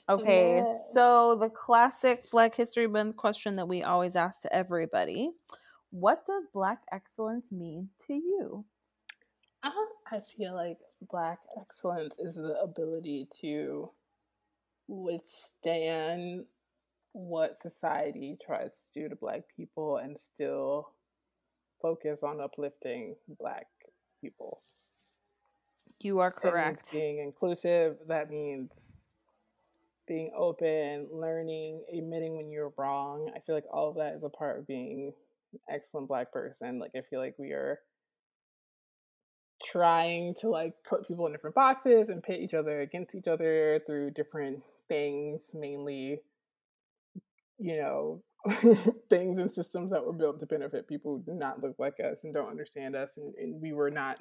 [0.08, 0.90] Okay, mess.
[0.92, 5.30] so the classic Black History Month question that we always ask to everybody:
[5.90, 8.64] What does Black excellence mean to you?
[9.62, 9.70] Uh,
[10.10, 10.78] I feel like
[11.10, 13.90] Black excellence is the ability to
[14.88, 16.44] withstand
[17.12, 20.92] what society tries to do to Black people and still
[21.80, 23.66] focus on uplifting Black
[24.20, 24.60] people.
[26.02, 26.90] You are correct.
[26.92, 28.98] being inclusive, that means
[30.08, 33.30] being open, learning, admitting when you're wrong.
[33.36, 35.12] I feel like all of that is a part of being
[35.52, 36.80] an excellent black person.
[36.80, 37.78] Like I feel like we are
[39.62, 43.80] trying to like put people in different boxes and pit each other against each other
[43.86, 46.20] through different things, mainly
[47.58, 48.22] you know,
[49.08, 52.24] things and systems that were built to benefit people who do not look like us
[52.24, 54.18] and don't understand us and, and we were not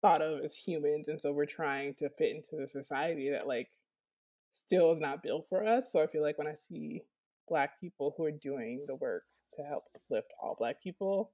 [0.00, 3.68] thought of as humans and so we're trying to fit into the society that like
[4.50, 7.02] still is not built for us so i feel like when i see
[7.48, 11.32] black people who are doing the work to help lift all black people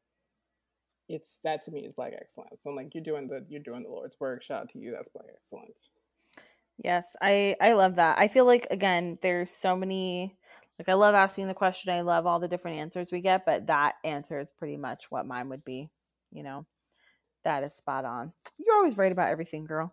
[1.09, 3.83] it's that to me is black excellence so I'm like you're doing the you're doing
[3.83, 5.89] the lord's work shout out to you that's black excellence.
[6.83, 10.37] Yes i i love that i feel like again there's so many
[10.79, 13.67] like i love asking the question i love all the different answers we get but
[13.67, 15.89] that answer is pretty much what mine would be
[16.33, 16.67] you know
[17.45, 18.33] that is spot on.
[18.59, 19.93] You're always right about everything, girl.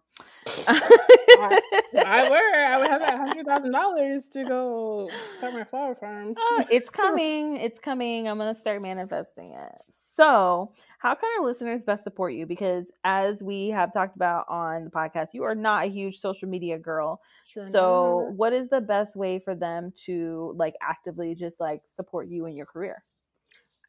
[0.67, 1.59] I,
[2.05, 2.65] I were.
[2.65, 6.35] I would have that hundred thousand dollars to go start my flower farm.
[6.57, 7.57] Uh, it's coming.
[7.57, 8.27] It's coming.
[8.27, 9.71] I'm gonna start manifesting it.
[9.89, 12.45] So, how can our listeners best support you?
[12.45, 16.49] Because as we have talked about on the podcast, you are not a huge social
[16.49, 17.21] media girl.
[17.47, 18.35] Sure so, not.
[18.35, 22.55] what is the best way for them to like actively just like support you in
[22.55, 23.01] your career?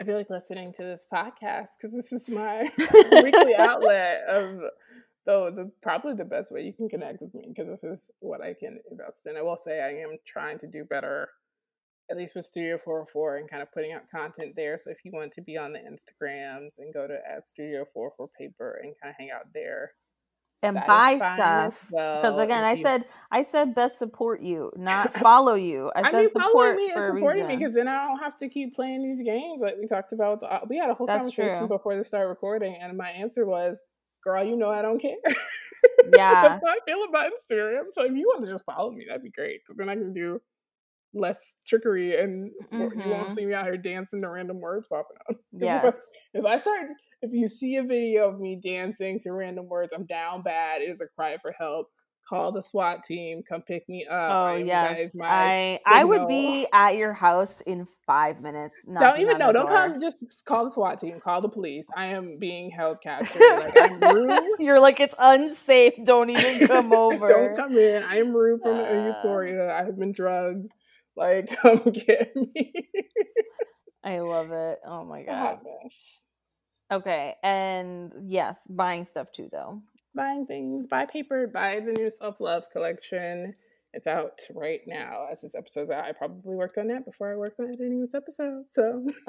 [0.00, 2.62] I feel like listening to this podcast because this is my
[3.22, 4.60] weekly outlet of
[5.24, 8.42] so the probably the best way you can connect with me because this is what
[8.42, 9.36] I can invest in.
[9.36, 11.28] I will say I am trying to do better,
[12.10, 14.76] at least with Studio 404 and kind of putting out content there.
[14.76, 18.28] So if you want to be on the Instagrams and go to at Studio 404
[18.36, 19.92] Paper and kind of hang out there,
[20.62, 25.90] and buy stuff because again i said i said best support you not follow you.
[25.96, 28.48] I, I said mean, support me for supporting me because then i don't have to
[28.48, 31.58] keep playing these games like we talked about uh, we had a whole That's conversation
[31.58, 31.68] true.
[31.68, 33.80] before they start recording and my answer was
[34.22, 35.16] girl you know i don't care.
[36.16, 36.42] Yeah.
[36.42, 39.22] that's how i feel about instagram so if you want to just follow me that'd
[39.22, 40.40] be great because then i can do
[41.14, 43.00] less trickery and mm-hmm.
[43.00, 43.34] you won't mm-hmm.
[43.34, 45.36] see me out here dancing to random words popping up.
[45.52, 45.82] Yeah.
[45.92, 46.00] If,
[46.34, 46.90] if, I start,
[47.22, 50.82] if you see a video of me dancing to random words, I'm down bad.
[50.82, 51.90] It is a cry for help.
[52.28, 54.30] call the SWAT team, come pick me up.
[54.30, 58.76] Oh yes, I I would be at your house in five minutes.
[59.00, 59.52] Don't even know.
[59.52, 60.00] Don't come.
[60.00, 61.18] Just call the SWAT team.
[61.20, 61.88] Call the police.
[61.96, 63.40] I am being held captive.
[63.40, 65.94] Like, You're like it's unsafe.
[66.04, 67.26] Don't even come over.
[67.26, 68.02] don't come in.
[68.02, 69.74] I am Rue from uh, Euphoria.
[69.74, 70.68] I have been drugged.
[71.16, 72.72] Like come get me.
[74.04, 74.78] I love it.
[74.86, 75.60] Oh my god.
[76.90, 79.82] Okay, and yes, buying stuff too though
[80.14, 83.54] buying things, buy paper, buy the new self love collection.
[83.94, 86.04] It's out right now as this episode's out.
[86.04, 88.66] I probably worked on that before I worked on editing this episode.
[88.66, 89.06] So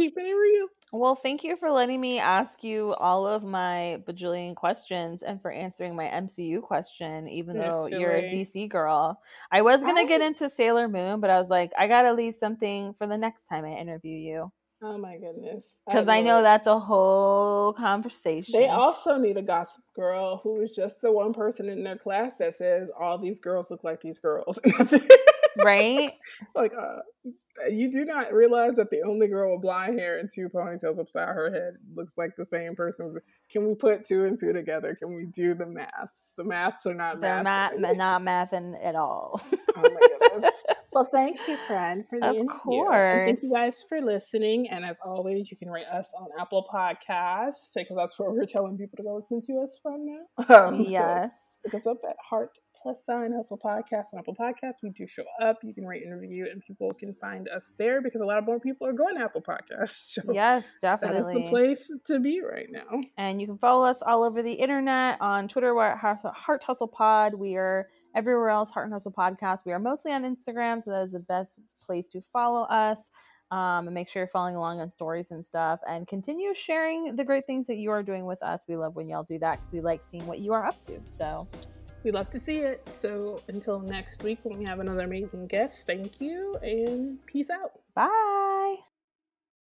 [0.00, 0.66] keeping it real.
[0.92, 5.52] Well, thank you for letting me ask you all of my bajillion questions and for
[5.52, 8.00] answering my MCU question, even though silly.
[8.00, 9.20] you're a DC girl.
[9.52, 12.12] I was going to get into Sailor Moon, but I was like, I got to
[12.12, 14.52] leave something for the next time I interview you.
[14.82, 15.76] Oh my goodness.
[15.86, 18.58] Because I, I, know that's a whole conversation.
[18.58, 22.34] They also need a gossip girl who is just the one person in their class
[22.36, 24.58] that says all these girls look like these girls.
[25.64, 26.12] right?
[26.54, 26.98] like, uh,
[27.70, 31.28] you do not realize that the only girl with blonde hair and two ponytails upside
[31.28, 33.14] her head looks like the same person.
[33.50, 34.94] Can we put two and two together?
[34.94, 36.34] Can we do the maths?
[36.36, 37.74] The maths are not They're math.
[37.76, 39.40] not not mathing at all.
[39.76, 40.50] oh my
[40.92, 42.48] well, thank you, friend, for the of interview.
[42.48, 43.26] course.
[43.26, 44.68] thank you guys for listening.
[44.70, 48.78] And as always, you can rate us on Apple Podcasts because that's where we're telling
[48.78, 50.20] people to go listen to us from now.
[50.48, 51.30] Um, yes.
[51.30, 54.82] So Look us up at Heart Plus Sign Hustle Podcast on Apple Podcasts.
[54.82, 55.58] We do show up.
[55.62, 58.46] You can rate and review, and people can find us there because a lot of
[58.46, 60.18] more people are going to Apple Podcasts.
[60.20, 61.34] So yes, definitely.
[61.34, 63.00] That is the place to be right now.
[63.16, 65.74] And you can follow us all over the internet on Twitter.
[65.74, 67.34] We're at Heart Hustle Pod.
[67.34, 69.60] We are everywhere else, Heart and Hustle Podcast.
[69.66, 73.10] We are mostly on Instagram, so that is the best place to follow us.
[73.50, 77.24] Um, and make sure you're following along on stories and stuff and continue sharing the
[77.24, 78.64] great things that you are doing with us.
[78.68, 81.00] We love when y'all do that because we like seeing what you are up to.
[81.08, 81.48] So
[82.04, 82.88] we love to see it.
[82.88, 87.72] So until next week when we have another amazing guest, thank you and peace out.
[87.94, 88.76] Bye.